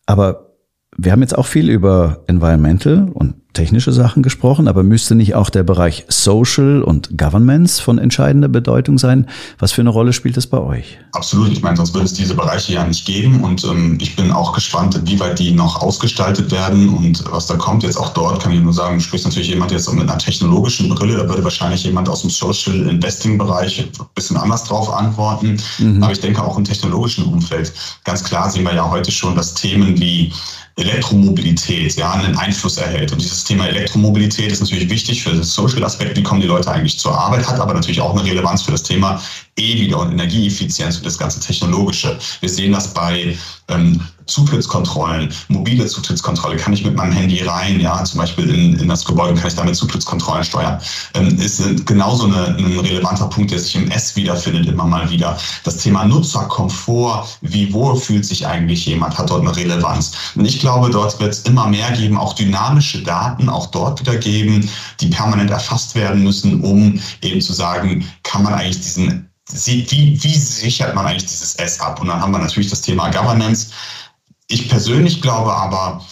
Aber 0.05 0.53
wir 0.95 1.11
haben 1.11 1.21
jetzt 1.21 1.37
auch 1.37 1.47
viel 1.47 1.69
über 1.69 2.23
Environmental 2.27 3.09
und 3.13 3.35
technische 3.55 3.91
Sachen 3.91 4.21
gesprochen, 4.21 4.67
aber 4.67 4.83
müsste 4.83 5.15
nicht 5.15 5.33
auch 5.33 5.49
der 5.49 5.63
Bereich 5.63 6.05
Social 6.09 6.83
und 6.83 7.17
Governments 7.17 7.79
von 7.79 7.97
entscheidender 7.97 8.47
Bedeutung 8.47 8.99
sein? 8.99 9.27
Was 9.57 9.71
für 9.71 9.81
eine 9.81 9.89
Rolle 9.89 10.13
spielt 10.13 10.37
das 10.37 10.45
bei 10.45 10.59
euch? 10.59 10.99
Absolut. 11.13 11.51
Ich 11.51 11.63
meine, 11.63 11.77
sonst 11.77 11.93
würde 11.93 12.05
es 12.05 12.13
diese 12.13 12.35
Bereiche 12.35 12.73
ja 12.73 12.85
nicht 12.85 13.05
geben. 13.05 13.43
Und 13.43 13.63
ähm, 13.63 13.97
ich 13.99 14.15
bin 14.15 14.31
auch 14.31 14.53
gespannt, 14.53 14.99
wie 15.05 15.19
weit 15.19 15.39
die 15.39 15.51
noch 15.51 15.81
ausgestaltet 15.81 16.51
werden 16.51 16.89
und 16.89 17.23
was 17.31 17.47
da 17.47 17.55
kommt. 17.55 17.83
Jetzt 17.83 17.97
auch 17.97 18.09
dort 18.09 18.43
kann 18.43 18.51
ich 18.51 18.61
nur 18.61 18.73
sagen, 18.73 18.99
spricht 18.99 19.25
natürlich 19.25 19.49
jemand 19.49 19.71
jetzt 19.71 19.91
mit 19.91 20.03
einer 20.03 20.17
technologischen 20.17 20.89
Brille. 20.89 21.17
Da 21.17 21.27
würde 21.27 21.43
wahrscheinlich 21.43 21.83
jemand 21.83 22.09
aus 22.09 22.21
dem 22.21 22.29
Social 22.29 22.87
Investing 22.87 23.37
Bereich 23.37 23.79
ein 23.79 23.89
bisschen 24.13 24.37
anders 24.37 24.65
drauf 24.65 24.93
antworten. 24.93 25.57
Mhm. 25.79 26.03
Aber 26.03 26.11
ich 26.11 26.19
denke 26.19 26.43
auch 26.43 26.57
im 26.57 26.65
technologischen 26.65 27.25
Umfeld. 27.25 27.73
Ganz 28.03 28.23
klar 28.23 28.49
sehen 28.49 28.65
wir 28.65 28.75
ja 28.75 28.89
heute 28.89 29.11
schon, 29.11 29.35
dass 29.35 29.53
Themen 29.53 29.97
wie 29.99 30.31
Elektromobilität 30.77 31.95
ja 31.95 32.11
einen 32.11 32.37
Einfluss 32.37 32.77
erhält. 32.77 33.11
Und 33.11 33.21
dieses 33.21 33.43
Thema 33.45 33.67
Elektromobilität 33.67 34.51
ist 34.51 34.61
natürlich 34.61 34.89
wichtig 34.89 35.23
für 35.23 35.33
das 35.33 35.53
Social-Aspekt, 35.53 36.17
wie 36.17 36.23
kommen 36.23 36.41
die 36.41 36.47
Leute 36.47 36.69
eigentlich 36.69 36.99
zur 36.99 37.17
Arbeit, 37.17 37.47
hat 37.47 37.59
aber 37.59 37.73
natürlich 37.73 38.01
auch 38.01 38.13
eine 38.13 38.27
Relevanz 38.27 38.63
für 38.63 38.71
das 38.71 38.83
Thema 38.83 39.21
E-Wieder 39.57 39.99
und 39.99 40.11
Energieeffizienz 40.11 40.97
und 40.97 41.05
das 41.05 41.17
ganze 41.17 41.39
Technologische. 41.39 42.19
Wir 42.41 42.49
sehen 42.49 42.73
das 42.73 42.93
bei 42.93 43.37
ähm, 43.69 44.01
Zutrittskontrollen, 44.27 45.31
mobile 45.49 45.85
Zutrittskontrolle, 45.85 46.57
kann 46.57 46.73
ich 46.73 46.83
mit 46.83 46.95
meinem 46.95 47.11
Handy 47.11 47.43
rein, 47.43 47.79
ja, 47.79 48.03
zum 48.03 48.19
Beispiel 48.19 48.49
in, 48.49 48.79
in 48.79 48.87
das 48.87 49.05
Gebäude 49.05 49.39
kann 49.39 49.47
ich 49.47 49.55
damit 49.55 49.75
Zutrittskontrollen 49.75 50.43
steuern. 50.43 50.79
Ähm, 51.13 51.37
ist 51.39 51.85
genauso 51.85 52.25
eine, 52.25 52.55
ein 52.57 52.79
relevanter 52.79 53.27
Punkt, 53.27 53.51
der 53.51 53.59
sich 53.59 53.75
im 53.75 53.89
S 53.91 54.15
wiederfindet, 54.15 54.67
immer 54.67 54.85
mal 54.85 55.09
wieder. 55.09 55.37
Das 55.63 55.77
Thema 55.77 56.05
Nutzerkomfort, 56.05 57.27
wie 57.41 57.71
wohl 57.71 57.95
fühlt 57.95 58.25
sich 58.25 58.45
eigentlich 58.45 58.85
jemand, 58.85 59.17
hat 59.17 59.29
dort 59.29 59.41
eine 59.41 59.55
Relevanz. 59.55 60.13
Und 60.35 60.45
ich 60.45 60.59
glaube, 60.59 60.89
dort 60.89 61.19
wird 61.19 61.33
es 61.33 61.41
immer 61.41 61.67
mehr 61.67 61.91
geben, 61.91 62.17
auch 62.17 62.33
dynamische 62.33 63.03
Daten, 63.03 63.49
auch 63.49 63.67
dort 63.67 63.99
wieder 63.99 64.15
geben, 64.15 64.69
die 64.99 65.07
permanent 65.07 65.51
erfasst 65.51 65.95
werden 65.95 66.23
müssen, 66.23 66.61
um 66.61 66.99
eben 67.21 67.41
zu 67.41 67.53
sagen, 67.53 68.05
kann 68.23 68.43
man 68.43 68.53
eigentlich 68.53 68.81
diesen 68.81 69.29
wie, 69.53 70.23
wie 70.23 70.35
sichert 70.35 70.95
man 70.95 71.05
eigentlich 71.05 71.25
dieses 71.25 71.55
S 71.55 71.79
ab? 71.79 72.01
Und 72.01 72.07
dann 72.07 72.19
haben 72.19 72.31
wir 72.31 72.39
natürlich 72.39 72.69
das 72.69 72.81
Thema 72.81 73.09
Governance. 73.09 73.67
Ich 74.47 74.69
persönlich 74.69 75.21
glaube 75.21 75.53
aber, 75.53 76.05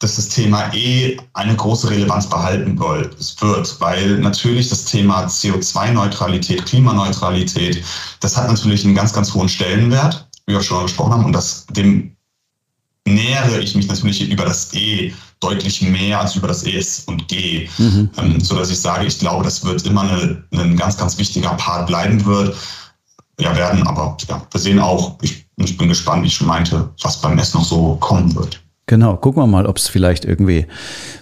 dass 0.00 0.16
das 0.16 0.28
Thema 0.30 0.72
E 0.74 1.18
eine 1.34 1.54
große 1.54 1.90
Relevanz 1.90 2.28
behalten 2.28 2.78
wird, 2.78 3.16
weil 3.80 4.18
natürlich 4.18 4.70
das 4.70 4.86
Thema 4.86 5.26
CO2-Neutralität, 5.26 6.64
Klimaneutralität, 6.64 7.84
das 8.20 8.36
hat 8.36 8.48
natürlich 8.48 8.84
einen 8.84 8.94
ganz, 8.94 9.12
ganz 9.12 9.32
hohen 9.34 9.48
Stellenwert, 9.48 10.26
wie 10.46 10.54
wir 10.54 10.62
schon 10.62 10.84
gesprochen 10.84 11.12
haben, 11.12 11.24
und 11.26 11.32
das, 11.32 11.66
dem 11.66 12.16
nähere 13.06 13.60
ich 13.60 13.74
mich 13.74 13.88
natürlich 13.88 14.30
über 14.30 14.44
das 14.44 14.72
E 14.72 15.12
deutlich 15.40 15.82
mehr 15.82 16.20
als 16.20 16.36
über 16.36 16.48
das 16.48 16.64
ES 16.64 17.04
und 17.06 17.28
G, 17.28 17.68
mhm. 17.78 18.10
ähm, 18.18 18.40
so 18.40 18.56
dass 18.56 18.70
ich 18.70 18.80
sage, 18.80 19.06
ich 19.06 19.18
glaube, 19.18 19.44
das 19.44 19.64
wird 19.64 19.84
immer 19.86 20.02
eine, 20.02 20.44
ein 20.52 20.76
ganz, 20.76 20.96
ganz 20.96 21.18
wichtiger 21.18 21.50
Part 21.54 21.86
bleiben 21.86 22.24
wird, 22.24 22.56
ja 23.38 23.54
werden, 23.56 23.86
aber 23.86 24.16
ja, 24.28 24.46
wir 24.50 24.60
sehen 24.60 24.78
auch, 24.78 25.18
ich 25.22 25.46
und 25.60 25.68
ich 25.68 25.76
bin 25.76 25.88
gespannt, 25.88 26.22
wie 26.22 26.28
ich 26.28 26.34
schon 26.34 26.48
meinte, 26.48 26.88
was 27.02 27.20
beim 27.20 27.36
Mess 27.36 27.52
noch 27.52 27.64
so 27.64 27.98
kommen 28.00 28.34
wird. 28.34 28.62
Genau, 28.86 29.14
gucken 29.16 29.42
wir 29.42 29.46
mal, 29.46 29.66
ob 29.66 29.76
es 29.76 29.88
vielleicht 29.88 30.24
irgendwie, 30.24 30.64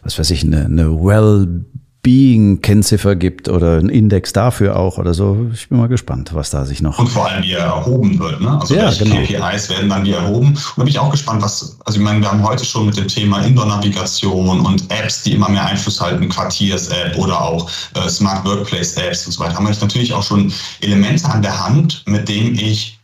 was 0.04 0.16
weiß 0.16 0.30
ich, 0.30 0.44
eine, 0.44 0.66
eine 0.66 1.02
Well-Being-Kennziffer 1.02 3.16
gibt 3.16 3.48
oder 3.48 3.78
einen 3.78 3.88
Index 3.88 4.32
dafür 4.32 4.76
auch 4.76 4.96
oder 4.96 5.12
so. 5.12 5.50
Ich 5.52 5.68
bin 5.68 5.78
mal 5.78 5.88
gespannt, 5.88 6.30
was 6.34 6.50
da 6.50 6.64
sich 6.64 6.80
noch. 6.80 7.00
Und 7.00 7.08
vor 7.08 7.28
allem, 7.28 7.42
wie 7.42 7.50
er 7.52 7.64
erhoben 7.64 8.20
wird. 8.20 8.40
Ne? 8.40 8.60
Also 8.60 8.76
ja, 8.76 8.84
welche 8.84 9.02
genau. 9.04 9.16
KPIs 9.16 9.70
werden 9.70 9.90
dann 9.90 10.04
wie 10.04 10.12
erhoben? 10.12 10.50
Und 10.50 10.72
da 10.76 10.84
bin 10.84 10.88
ich 10.88 11.00
auch 11.00 11.10
gespannt, 11.10 11.42
was, 11.42 11.76
also 11.84 11.98
ich 11.98 12.04
meine, 12.04 12.20
wir 12.20 12.30
haben 12.30 12.44
heute 12.44 12.64
schon 12.64 12.86
mit 12.86 12.96
dem 12.96 13.08
Thema 13.08 13.40
Indoor-Navigation 13.40 14.60
und 14.60 14.84
Apps, 14.90 15.24
die 15.24 15.32
immer 15.32 15.48
mehr 15.48 15.66
Einfluss 15.66 16.00
halten, 16.00 16.28
Quartiers-App 16.28 17.18
oder 17.18 17.42
auch 17.42 17.68
äh, 17.96 18.08
Smart 18.08 18.46
Workplace-Apps 18.46 19.26
und 19.26 19.32
so 19.32 19.40
weiter, 19.40 19.56
haben 19.56 19.66
wir 19.66 19.74
natürlich 19.78 20.14
auch 20.14 20.22
schon 20.22 20.52
Elemente 20.80 21.28
an 21.28 21.42
der 21.42 21.66
Hand, 21.66 22.04
mit 22.06 22.28
denen 22.28 22.54
ich 22.54 22.97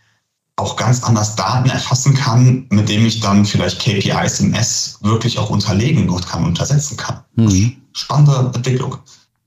auch 0.56 0.76
ganz 0.76 1.02
anders 1.02 1.34
Daten 1.34 1.68
erfassen 1.68 2.14
kann, 2.14 2.66
mit 2.70 2.88
dem 2.88 3.04
ich 3.04 3.20
dann 3.20 3.44
vielleicht 3.44 3.80
KPIs 3.80 4.40
im 4.40 4.54
S 4.54 4.98
wirklich 5.02 5.38
auch 5.38 5.50
unterlegen 5.50 6.06
kann, 6.26 6.44
untersetzen 6.44 6.96
kann. 6.96 7.20
Mhm. 7.34 7.76
Spannende 7.92 8.52
Entwicklung. 8.54 8.96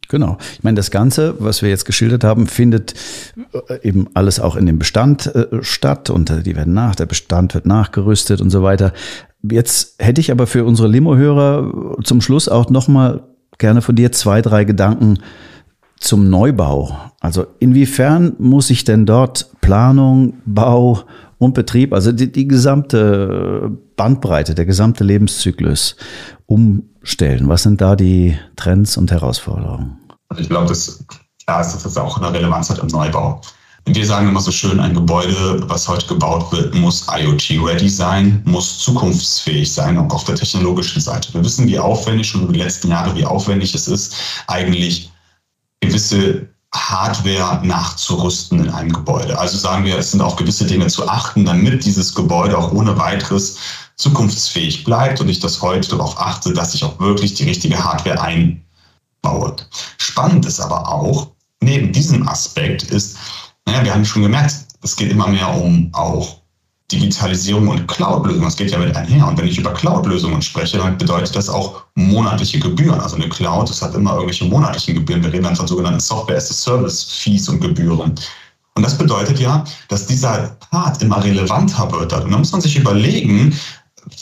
Genau. 0.10 0.38
Ich 0.54 0.64
meine, 0.64 0.76
das 0.76 0.92
Ganze, 0.92 1.36
was 1.40 1.62
wir 1.62 1.70
jetzt 1.70 1.86
geschildert 1.86 2.24
haben, 2.24 2.48
findet 2.48 2.94
äh, 3.70 3.88
eben 3.88 4.08
alles 4.14 4.40
auch 4.40 4.56
in 4.56 4.66
dem 4.66 4.80
Bestand 4.80 5.28
äh, 5.28 5.48
statt 5.62 6.10
und 6.10 6.30
äh, 6.30 6.44
die 6.44 6.56
werden 6.56 6.74
nach, 6.74 6.96
der 6.96 7.06
Bestand 7.06 7.54
wird 7.54 7.66
nachgerüstet 7.66 8.40
und 8.40 8.50
so 8.50 8.64
weiter. 8.64 8.94
Jetzt 9.44 9.96
hätte 10.00 10.22
ich 10.22 10.32
aber 10.32 10.48
für 10.48 10.66
unsere 10.66 10.88
Limo-Hörer 10.88 11.98
zum 12.04 12.22
Schluss 12.22 12.48
auch 12.48 12.70
nochmal 12.70 13.24
gerne 13.58 13.82
von 13.82 13.96
dir 13.96 14.12
zwei, 14.12 14.42
drei 14.42 14.64
Gedanken 14.64 15.20
zum 16.00 16.30
Neubau. 16.30 16.98
Also 17.20 17.46
inwiefern 17.60 18.36
muss 18.40 18.70
ich 18.70 18.84
denn 18.84 19.06
dort 19.06 19.50
Planung, 19.62 20.34
Bau 20.46 21.04
und 21.38 21.54
Betrieb, 21.54 21.94
also 21.94 22.12
die, 22.12 22.32
die 22.32 22.48
gesamte 22.48 23.72
Bandbreite, 23.96 24.56
der 24.56 24.66
gesamte 24.66 25.04
Lebenszyklus 25.04 25.96
umstellen? 26.46 27.48
Was 27.48 27.64
sind 27.64 27.82
da 27.82 27.96
die 27.96 28.38
Trends 28.56 28.98
und 28.98 29.12
Herausforderungen? 29.12 29.98
Also 30.30 30.42
ich 30.42 30.50
glaube, 30.50 30.68
das 30.68 31.04
klar 31.46 31.62
ist, 31.62 31.74
dass 31.74 31.84
das 31.84 31.98
auch 31.98 32.18
eine 32.18 32.34
Relevanz 32.34 32.70
hat 32.70 32.80
im 32.80 32.88
Neubau. 32.88 33.42
Wir 33.86 34.06
sagen 34.06 34.28
immer 34.28 34.42
so 34.42 34.52
schön, 34.52 34.82
ein 34.82 34.94
Gebäude, 34.94 35.64
was 35.70 35.88
heute 35.88 36.06
gebaut 36.08 36.52
wird, 36.52 36.76
muss 36.76 37.08
IoT-ready 37.10 37.88
sein, 37.88 38.42
muss 38.44 38.80
zukunftsfähig 38.80 39.74
sein, 39.74 39.98
auch 39.98 40.14
auf 40.14 40.26
der 40.26 40.36
technologischen 40.36 41.00
Seite. 41.00 41.34
Wir 41.34 41.44
wissen, 41.44 41.66
wie 41.68 41.80
aufwendig, 41.80 42.28
schon 42.28 42.44
über 42.44 42.52
die 42.52 42.60
letzten 42.60 42.90
Jahre, 42.90 43.16
wie 43.16 43.26
aufwendig 43.26 43.74
es 43.74 43.88
ist, 43.88 44.16
eigentlich 44.48 45.10
gewisse 45.82 46.48
Hardware 46.74 47.66
nachzurüsten 47.66 48.60
in 48.60 48.70
einem 48.70 48.92
Gebäude. 48.92 49.38
Also 49.38 49.58
sagen 49.58 49.86
wir, 49.86 49.98
es 49.98 50.12
sind 50.12 50.22
auch 50.22 50.36
gewisse 50.36 50.66
Dinge 50.66 50.88
zu 50.88 51.08
achten, 51.08 51.46
damit 51.46 51.86
dieses 51.86 52.14
Gebäude 52.14 52.58
auch 52.58 52.72
ohne 52.72 52.98
weiteres 52.98 53.58
zukunftsfähig 53.96 54.84
bleibt 54.84 55.20
und 55.22 55.30
ich 55.30 55.40
das 55.40 55.62
heute 55.62 55.90
darauf 55.90 56.20
achte, 56.20 56.54
dass 56.54 56.76
ich 56.76 56.84
auch 56.84 57.00
wirklich 57.00 57.34
die 57.34 57.46
richtige 57.46 57.84
Hardware 57.84 58.22
einbaue. 58.22 59.56
Spannend 59.98 60.46
ist 60.46 60.60
aber 60.60 60.88
auch, 60.88 61.32
neben 61.62 61.92
diesem 61.92 62.28
Aspekt 62.28 62.84
ist, 62.84 63.18
naja, 63.66 63.84
wir 63.84 63.94
haben 63.94 64.06
schon 64.06 64.22
gemerkt, 64.22 64.54
es 64.82 64.96
geht 64.96 65.12
immer 65.12 65.28
mehr 65.28 65.50
um 65.50 65.90
auch 65.94 66.42
Digitalisierung 66.92 67.68
und 67.68 67.88
Cloud-Lösungen. 67.88 68.46
Das 68.46 68.56
geht 68.56 68.72
ja 68.72 68.78
mit 68.78 68.96
einher. 68.96 69.28
Und 69.28 69.38
wenn 69.38 69.48
ich 69.48 69.58
über 69.58 69.74
Cloud-Lösungen 69.74 70.42
spreche, 70.42 70.78
dann 70.78 70.98
bedeutet 70.98 71.36
das 71.36 71.50
auch 71.50 71.84
monatliche 71.96 72.60
Gebühren. 72.60 73.00
Also 73.02 73.18
eine 73.18 73.28
Cloud, 73.28 73.70
das 73.70 73.82
hat 73.82 73.94
immer 73.94 74.14
irgendwelche 74.14 74.46
monatlichen 74.46 74.96
Gebühren. 74.96 75.22
Wir 75.24 75.34
reden 75.34 75.44
dann 75.44 75.56
von 75.56 75.68
sogenannten 75.68 76.00
Software-as-a-Service-Fees 76.00 77.50
und 77.50 77.60
Gebühren. 77.60 78.16
Und 78.76 78.84
das 78.84 78.98
bedeutet 78.98 79.40
ja, 79.40 79.64
dass 79.90 80.08
dieser 80.08 80.56
Part 80.72 81.02
immer 81.02 81.22
relevanter 81.24 81.92
wird. 81.92 82.14
Und 82.14 82.32
da 82.32 82.38
muss 82.38 82.52
man 82.52 82.62
sich 82.62 82.78
überlegen, 82.78 83.58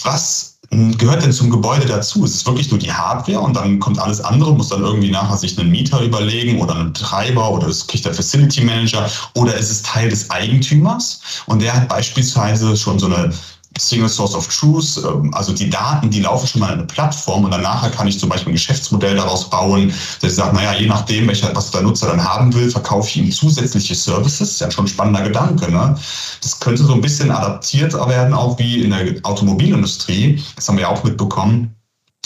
was 0.04 0.55
gehört 0.97 1.23
denn 1.23 1.31
zum 1.31 1.49
Gebäude 1.49 1.85
dazu? 1.85 2.23
Ist 2.23 2.35
es 2.35 2.45
wirklich 2.45 2.69
nur 2.69 2.79
die 2.79 2.91
Hardware 2.91 3.39
und 3.39 3.55
dann 3.55 3.79
kommt 3.79 3.99
alles 3.99 4.21
andere, 4.21 4.53
muss 4.53 4.69
dann 4.69 4.83
irgendwie 4.83 5.11
nachher 5.11 5.38
sich 5.38 5.57
einen 5.57 5.71
Mieter 5.71 6.01
überlegen 6.01 6.61
oder 6.61 6.75
einen 6.75 6.93
Betreiber 6.93 7.51
oder 7.51 7.67
das 7.67 7.85
kriegt 7.88 8.05
der 8.05 8.13
Facility 8.13 8.63
Manager 8.63 9.09
oder 9.33 9.55
ist 9.55 9.71
es 9.71 9.81
Teil 9.81 10.09
des 10.09 10.29
Eigentümers 10.29 11.19
und 11.45 11.61
der 11.61 11.73
hat 11.73 11.88
beispielsweise 11.88 12.75
schon 12.75 12.99
so 12.99 13.07
eine 13.07 13.31
Single 13.77 14.09
Source 14.09 14.35
of 14.35 14.47
Truth, 14.47 15.01
ähm, 15.05 15.33
also 15.33 15.53
die 15.53 15.69
Daten, 15.69 16.09
die 16.09 16.21
laufen 16.21 16.47
schon 16.47 16.61
mal 16.61 16.67
in 16.67 16.79
eine 16.79 16.88
Plattform 16.88 17.43
und 17.43 17.51
dann 17.51 17.61
nachher 17.61 17.89
kann 17.89 18.07
ich 18.07 18.19
zum 18.19 18.29
Beispiel 18.29 18.51
ein 18.51 18.55
Geschäftsmodell 18.55 19.15
daraus 19.15 19.49
bauen, 19.49 19.93
dass 20.21 20.31
ich 20.31 20.35
sage, 20.38 20.55
naja, 20.55 20.73
je 20.73 20.88
nachdem, 20.88 21.27
was 21.27 21.71
der 21.71 21.81
Nutzer 21.81 22.07
dann 22.07 22.23
haben 22.23 22.53
will, 22.53 22.69
verkaufe 22.69 23.09
ich 23.09 23.17
ihm 23.17 23.31
zusätzliche 23.31 23.95
Services. 23.95 24.59
Ja 24.59 24.71
schon 24.71 24.85
ein 24.85 24.89
spannender 24.89 25.21
Gedanke. 25.21 25.71
Ne? 25.71 25.95
Das 26.41 26.59
könnte 26.59 26.83
so 26.83 26.93
ein 26.93 27.01
bisschen 27.01 27.31
adaptiert 27.31 27.93
werden, 27.93 28.33
auch 28.33 28.57
wie 28.59 28.83
in 28.83 28.91
der 28.91 29.15
Automobilindustrie. 29.23 30.41
Das 30.55 30.67
haben 30.67 30.77
wir 30.77 30.83
ja 30.83 30.89
auch 30.89 31.03
mitbekommen. 31.03 31.75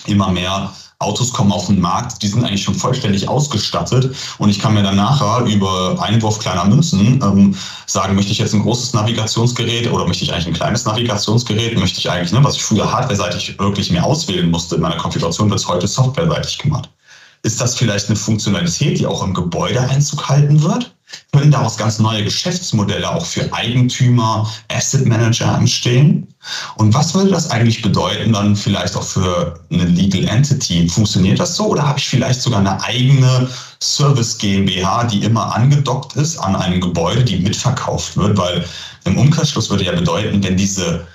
Immer 0.06 0.32
mehr 0.32 0.72
Autos 1.02 1.32
kommen 1.32 1.54
auf 1.54 1.68
den 1.68 1.80
Markt, 1.80 2.22
die 2.22 2.28
sind 2.28 2.44
eigentlich 2.44 2.64
schon 2.64 2.76
vollständig 2.76 3.30
ausgestattet 3.30 4.14
und 4.38 4.50
ich 4.50 4.60
kann 4.60 4.74
mir 4.74 4.84
dann 4.84 4.98
nachher 4.98 5.46
über 5.46 5.98
Einwurf 6.02 6.40
kleiner 6.40 6.66
Münzen 6.66 7.22
ähm, 7.24 7.56
sagen, 7.86 8.16
möchte 8.16 8.34
ich 8.34 8.38
jetzt 8.40 8.54
ein 8.54 8.64
großes 8.64 8.94
Navigationsgerät 8.94 9.90
oder 9.90 10.06
möchte 10.06 10.26
ich 10.26 10.34
eigentlich 10.34 10.48
ein 10.48 10.54
kleines 10.54 10.84
Navigationsgerät, 10.84 11.80
möchte 11.80 12.00
ich 12.00 12.10
eigentlich, 12.10 12.34
ne, 12.34 12.44
was 12.44 12.58
ich 12.58 12.64
früher 12.64 12.92
hardware-seitig 12.92 13.58
wirklich 13.60 13.92
mehr 13.92 14.04
auswählen 14.04 14.52
musste 14.52 14.76
in 14.76 14.82
meiner 14.82 14.98
Konfiguration, 14.98 15.50
wird 15.50 15.62
es 15.62 15.70
heute 15.70 15.88
software-seitig 15.88 16.58
gemacht. 16.58 16.90
Ist 17.44 17.62
das 17.62 17.76
vielleicht 17.76 18.08
eine 18.08 18.18
Funktionalität, 18.18 19.00
die 19.00 19.06
auch 19.06 19.24
im 19.24 19.34
Gebäude 19.34 19.80
Einzug 19.80 20.28
halten 20.28 20.62
wird? 20.62 20.94
Können 21.32 21.52
daraus 21.52 21.78
ganz 21.78 22.00
neue 22.00 22.24
Geschäftsmodelle 22.24 23.10
auch 23.10 23.26
für 23.26 23.52
Eigentümer, 23.54 24.50
Asset 24.68 25.06
Manager 25.06 25.58
entstehen? 25.58 26.28
Und 26.76 26.94
was 26.94 27.14
würde 27.14 27.32
das 27.32 27.50
eigentlich 27.50 27.82
bedeuten 27.82 28.34
dann 28.34 28.56
vielleicht 28.56 28.96
auch 28.96 29.04
für 29.04 29.60
eine 29.72 29.86
Legal 29.86 30.28
Entity? 30.28 30.88
Funktioniert 30.88 31.40
das 31.40 31.56
so 31.56 31.68
oder 31.68 31.88
habe 31.88 32.00
ich 32.00 32.08
vielleicht 32.08 32.42
sogar 32.42 32.60
eine 32.60 32.82
eigene 32.84 33.50
Service 33.82 34.38
GmbH, 34.38 35.06
die 35.06 35.24
immer 35.24 35.56
angedockt 35.56 36.16
ist 36.16 36.38
an 36.38 36.56
einem 36.56 36.82
Gebäude, 36.82 37.24
die 37.24 37.38
mitverkauft 37.38 38.18
wird? 38.18 38.38
Weil 38.38 38.66
im 39.06 39.18
Umkehrschluss 39.18 39.70
würde 39.70 39.86
ja 39.86 39.94
bedeuten, 39.94 40.44
wenn 40.44 40.58
diese 40.58 41.08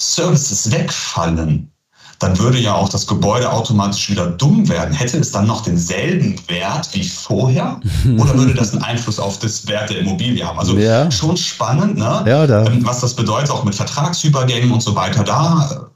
Services 0.00 0.70
wegfallen, 0.70 1.70
dann 2.18 2.38
würde 2.38 2.58
ja 2.58 2.74
auch 2.74 2.88
das 2.88 3.06
Gebäude 3.06 3.50
automatisch 3.50 4.10
wieder 4.10 4.26
dumm 4.26 4.68
werden. 4.68 4.94
Hätte 4.94 5.18
es 5.18 5.30
dann 5.30 5.46
noch 5.46 5.62
denselben 5.62 6.36
Wert 6.48 6.88
wie 6.92 7.04
vorher? 7.04 7.80
Oder 8.18 8.36
würde 8.36 8.54
das 8.54 8.72
einen 8.72 8.82
Einfluss 8.82 9.18
auf 9.18 9.38
das 9.38 9.66
Wert 9.66 9.90
der 9.90 9.98
Immobilie 9.98 10.44
haben? 10.44 10.58
Also 10.58 10.76
ja. 10.76 11.10
schon 11.10 11.36
spannend, 11.36 11.98
ne? 11.98 12.24
Ja, 12.26 12.46
da. 12.46 12.66
Ähm, 12.66 12.84
was 12.84 13.00
das 13.00 13.14
bedeutet, 13.14 13.50
auch 13.50 13.64
mit 13.64 13.74
Vertragsübergängen 13.74 14.70
und 14.70 14.82
so 14.82 14.94
weiter. 14.94 15.24
Da 15.24 15.90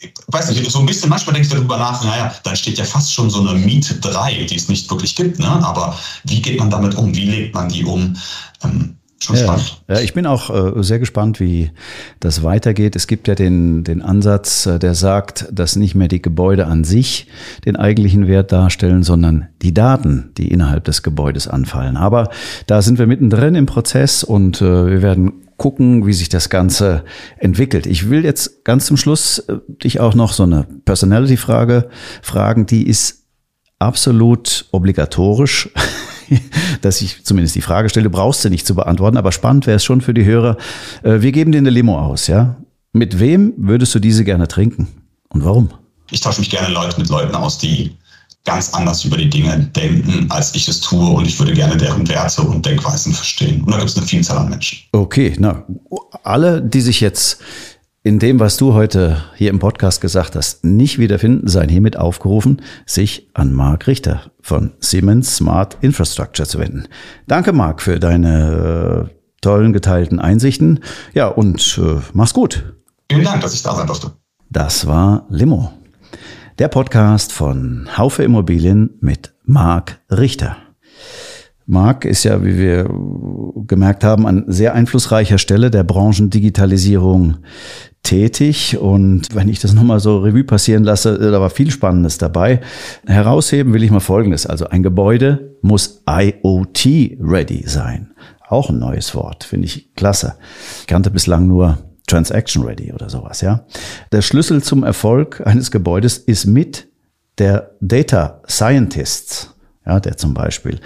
ich 0.00 0.12
weiß 0.28 0.50
nicht, 0.50 0.70
so 0.70 0.78
ein 0.78 0.86
bisschen, 0.86 1.10
manchmal 1.10 1.34
denkst 1.34 1.48
du 1.48 1.56
darüber 1.56 1.76
nach, 1.76 2.04
naja, 2.04 2.32
dann 2.44 2.54
steht 2.54 2.78
ja 2.78 2.84
fast 2.84 3.12
schon 3.12 3.30
so 3.30 3.40
eine 3.40 3.58
Miete 3.58 3.96
3, 3.96 4.44
die 4.44 4.54
es 4.54 4.68
nicht 4.68 4.88
wirklich 4.90 5.16
gibt, 5.16 5.40
ne? 5.40 5.48
Aber 5.48 5.98
wie 6.24 6.40
geht 6.40 6.60
man 6.60 6.70
damit 6.70 6.94
um? 6.94 7.14
Wie 7.14 7.24
legt 7.24 7.54
man 7.54 7.68
die 7.68 7.84
um? 7.84 8.16
Ähm, 8.62 8.97
Schon 9.20 9.34
ja, 9.34 9.42
spannend. 9.42 9.82
Ja, 9.88 10.00
ich 10.00 10.14
bin 10.14 10.26
auch 10.26 10.76
äh, 10.78 10.82
sehr 10.82 11.00
gespannt, 11.00 11.40
wie 11.40 11.72
das 12.20 12.44
weitergeht. 12.44 12.94
Es 12.94 13.08
gibt 13.08 13.26
ja 13.26 13.34
den, 13.34 13.82
den 13.82 14.00
Ansatz, 14.00 14.66
äh, 14.66 14.78
der 14.78 14.94
sagt, 14.94 15.48
dass 15.50 15.74
nicht 15.74 15.96
mehr 15.96 16.06
die 16.06 16.22
Gebäude 16.22 16.66
an 16.66 16.84
sich 16.84 17.26
den 17.64 17.74
eigentlichen 17.74 18.28
Wert 18.28 18.52
darstellen, 18.52 19.02
sondern 19.02 19.48
die 19.60 19.74
Daten, 19.74 20.30
die 20.38 20.48
innerhalb 20.48 20.84
des 20.84 21.02
Gebäudes 21.02 21.48
anfallen. 21.48 21.96
Aber 21.96 22.30
da 22.66 22.80
sind 22.80 23.00
wir 23.00 23.08
mittendrin 23.08 23.56
im 23.56 23.66
Prozess 23.66 24.22
und 24.22 24.62
äh, 24.62 24.86
wir 24.86 25.02
werden 25.02 25.32
gucken, 25.56 26.06
wie 26.06 26.12
sich 26.12 26.28
das 26.28 26.48
Ganze 26.48 27.04
entwickelt. 27.38 27.86
Ich 27.86 28.08
will 28.10 28.24
jetzt 28.24 28.64
ganz 28.64 28.86
zum 28.86 28.96
Schluss 28.96 29.40
äh, 29.40 29.56
dich 29.82 29.98
auch 29.98 30.14
noch 30.14 30.32
so 30.32 30.44
eine 30.44 30.64
Personality-Frage 30.84 31.88
fragen, 32.22 32.66
die 32.66 32.86
ist 32.86 33.24
absolut 33.80 34.66
obligatorisch. 34.70 35.70
dass 36.82 37.00
ich 37.00 37.24
zumindest 37.24 37.54
die 37.54 37.62
Frage 37.62 37.88
stelle, 37.88 38.10
brauchst 38.10 38.44
du 38.44 38.50
nicht 38.50 38.66
zu 38.66 38.74
beantworten, 38.74 39.16
aber 39.16 39.32
spannend 39.32 39.66
wäre 39.66 39.76
es 39.76 39.84
schon 39.84 40.00
für 40.00 40.14
die 40.14 40.24
Hörer. 40.24 40.56
Äh, 41.02 41.20
wir 41.20 41.32
geben 41.32 41.52
dir 41.52 41.58
eine 41.58 41.70
Limo 41.70 41.98
aus, 41.98 42.26
ja? 42.26 42.56
Mit 42.92 43.20
wem 43.20 43.54
würdest 43.56 43.94
du 43.94 43.98
diese 43.98 44.24
gerne 44.24 44.48
trinken 44.48 44.88
und 45.28 45.44
warum? 45.44 45.70
Ich 46.10 46.20
tausche 46.20 46.40
mich 46.40 46.50
gerne 46.50 46.72
Leute 46.72 46.98
mit 46.98 47.10
Leuten 47.10 47.34
aus, 47.34 47.58
die 47.58 47.96
ganz 48.44 48.72
anders 48.72 49.04
über 49.04 49.18
die 49.18 49.28
Dinge 49.28 49.58
denken, 49.76 50.26
als 50.30 50.54
ich 50.54 50.68
es 50.68 50.80
tue. 50.80 51.10
Und 51.10 51.26
ich 51.26 51.38
würde 51.38 51.52
gerne 51.52 51.76
deren 51.76 52.08
Werte 52.08 52.42
und 52.42 52.64
Denkweisen 52.64 53.12
verstehen. 53.12 53.62
Und 53.62 53.72
da 53.72 53.78
gibt 53.78 53.90
es 53.90 53.96
eine 53.96 54.06
Vielzahl 54.06 54.38
an 54.38 54.48
Menschen. 54.48 54.78
Okay, 54.92 55.36
na, 55.38 55.64
alle, 56.22 56.62
die 56.62 56.80
sich 56.80 57.00
jetzt 57.00 57.40
in 58.08 58.18
dem, 58.18 58.40
was 58.40 58.56
du 58.56 58.72
heute 58.72 59.22
hier 59.34 59.50
im 59.50 59.58
Podcast 59.58 60.00
gesagt 60.00 60.34
hast, 60.34 60.64
nicht 60.64 60.98
wiederfinden, 60.98 61.46
seien 61.46 61.68
hiermit 61.68 61.98
aufgerufen, 61.98 62.62
sich 62.86 63.28
an 63.34 63.52
Marc 63.52 63.86
Richter 63.86 64.32
von 64.40 64.72
Siemens 64.80 65.36
Smart 65.36 65.76
Infrastructure 65.82 66.48
zu 66.48 66.58
wenden. 66.58 66.88
Danke, 67.26 67.52
Marc, 67.52 67.82
für 67.82 68.00
deine 68.00 69.10
äh, 69.10 69.14
tollen 69.42 69.74
geteilten 69.74 70.20
Einsichten. 70.20 70.80
Ja, 71.12 71.28
und 71.28 71.78
äh, 71.84 72.00
mach's 72.14 72.32
gut. 72.32 72.72
Vielen 73.12 73.24
Dank, 73.24 73.42
dass 73.42 73.52
ich 73.52 73.62
da 73.62 73.74
sein 73.74 73.86
durfte. 73.86 74.12
Das 74.48 74.86
war 74.86 75.26
Limo, 75.28 75.70
der 76.58 76.68
Podcast 76.68 77.30
von 77.30 77.90
Haufe 77.98 78.22
Immobilien 78.22 78.96
mit 79.02 79.34
Marc 79.44 80.00
Richter. 80.10 80.56
Marc 81.70 82.06
ist 82.06 82.24
ja, 82.24 82.42
wie 82.42 82.56
wir 82.56 82.88
gemerkt 83.66 84.02
haben, 84.02 84.26
an 84.26 84.44
sehr 84.46 84.72
einflussreicher 84.74 85.36
Stelle 85.36 85.70
der 85.70 85.84
Branchendigitalisierung 85.84 87.36
tätig. 88.02 88.78
Und 88.78 89.34
wenn 89.34 89.50
ich 89.50 89.60
das 89.60 89.74
nochmal 89.74 90.00
so 90.00 90.18
Revue 90.20 90.44
passieren 90.44 90.82
lasse, 90.82 91.18
da 91.18 91.38
war 91.42 91.50
viel 91.50 91.70
Spannendes 91.70 92.16
dabei. 92.16 92.60
Herausheben 93.06 93.74
will 93.74 93.82
ich 93.82 93.90
mal 93.90 94.00
Folgendes. 94.00 94.46
Also 94.46 94.68
ein 94.68 94.82
Gebäude 94.82 95.56
muss 95.60 96.02
IoT-ready 96.08 97.64
sein. 97.68 98.14
Auch 98.48 98.70
ein 98.70 98.78
neues 98.78 99.14
Wort, 99.14 99.44
finde 99.44 99.66
ich 99.66 99.94
klasse. 99.94 100.36
Ich 100.80 100.86
kannte 100.86 101.10
bislang 101.10 101.46
nur 101.46 101.76
Transaction 102.06 102.64
Ready 102.64 102.94
oder 102.94 103.10
sowas, 103.10 103.42
ja. 103.42 103.66
Der 104.10 104.22
Schlüssel 104.22 104.62
zum 104.62 104.84
Erfolg 104.84 105.46
eines 105.46 105.70
Gebäudes 105.70 106.16
ist 106.16 106.46
mit 106.46 106.88
der 107.36 107.72
Data 107.82 108.40
Scientists, 108.48 109.54
ja, 109.84 110.00
der 110.00 110.16
zum 110.16 110.32
Beispiel 110.32 110.80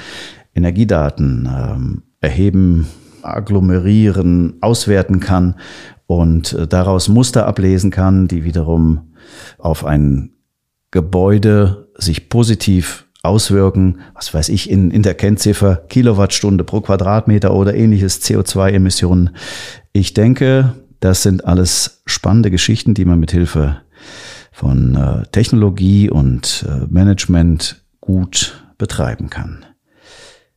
Energiedaten 0.55 1.49
ähm, 1.51 2.03
erheben, 2.21 2.87
agglomerieren, 3.23 4.55
auswerten 4.61 5.21
kann 5.21 5.57
und 6.07 6.53
äh, 6.53 6.67
daraus 6.67 7.09
Muster 7.09 7.47
ablesen 7.47 7.91
kann, 7.91 8.29
die 8.29 8.45
wiederum 8.45 9.13
auf 9.59 9.85
ein 9.85 10.31
Gebäude 10.91 11.89
sich 11.97 12.29
positiv 12.29 13.07
auswirken, 13.23 14.01
was 14.15 14.35
weiß 14.35 14.49
ich, 14.49 14.69
in, 14.69 14.91
in 14.91 15.03
der 15.03 15.15
Kennziffer 15.15 15.77
Kilowattstunde 15.89 16.65
pro 16.65 16.81
Quadratmeter 16.81 17.55
oder 17.55 17.75
ähnliches 17.75 18.21
CO2-Emissionen. 18.23 19.31
Ich 19.93 20.13
denke, 20.13 20.75
das 21.01 21.23
sind 21.23 21.45
alles 21.45 22.03
spannende 22.07 22.51
Geschichten, 22.51 22.95
die 22.95 23.05
man 23.05 23.21
mit 23.21 23.31
Hilfe 23.31 23.79
von 24.51 24.97
äh, 24.97 25.27
Technologie 25.33 26.11
und 26.11 26.67
äh, 26.69 26.87
Management 26.91 27.85
gut 28.01 28.65
betreiben 28.77 29.31
kann. 29.31 29.65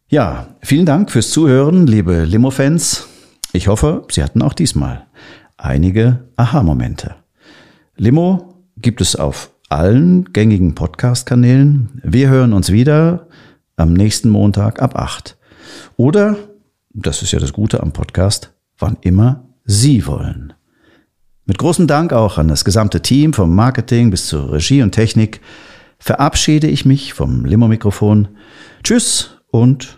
Ja, 0.07 0.55
vielen 0.61 0.85
Dank 0.85 1.09
fürs 1.09 1.31
Zuhören, 1.31 1.87
liebe 1.87 2.25
Limo-Fans. 2.25 3.07
Ich 3.53 3.67
hoffe, 3.67 4.03
Sie 4.11 4.21
hatten 4.21 4.43
auch 4.43 4.53
diesmal 4.53 5.07
einige 5.57 6.25
Aha-Momente. 6.35 7.15
Limo 7.95 8.53
gibt 8.77 9.01
es 9.01 9.15
auf 9.15 9.49
allen 9.67 10.31
gängigen 10.31 10.75
Podcast-Kanälen. 10.75 12.01
Wir 12.03 12.29
hören 12.29 12.53
uns 12.53 12.71
wieder 12.71 13.29
am 13.77 13.93
nächsten 13.93 14.29
Montag 14.29 14.79
ab 14.79 14.95
8. 14.95 15.37
Oder, 15.97 16.37
das 16.93 17.23
ist 17.23 17.31
ja 17.31 17.39
das 17.39 17.51
Gute 17.51 17.81
am 17.81 17.91
Podcast, 17.91 18.53
wann 18.77 18.97
immer 19.01 19.49
Sie 19.63 20.05
wollen. 20.05 20.53
Mit 21.47 21.57
großem 21.57 21.87
Dank 21.87 22.13
auch 22.13 22.37
an 22.37 22.47
das 22.47 22.63
gesamte 22.63 23.01
Team 23.01 23.33
vom 23.33 23.55
Marketing 23.55 24.11
bis 24.11 24.27
zur 24.27 24.51
Regie 24.51 24.83
und 24.83 24.91
Technik 24.91 25.41
verabschiede 25.97 26.67
ich 26.67 26.85
mich 26.85 27.13
vom 27.13 27.43
Limo-Mikrofon. 27.43 28.27
Tschüss 28.83 29.31
und 29.55 29.97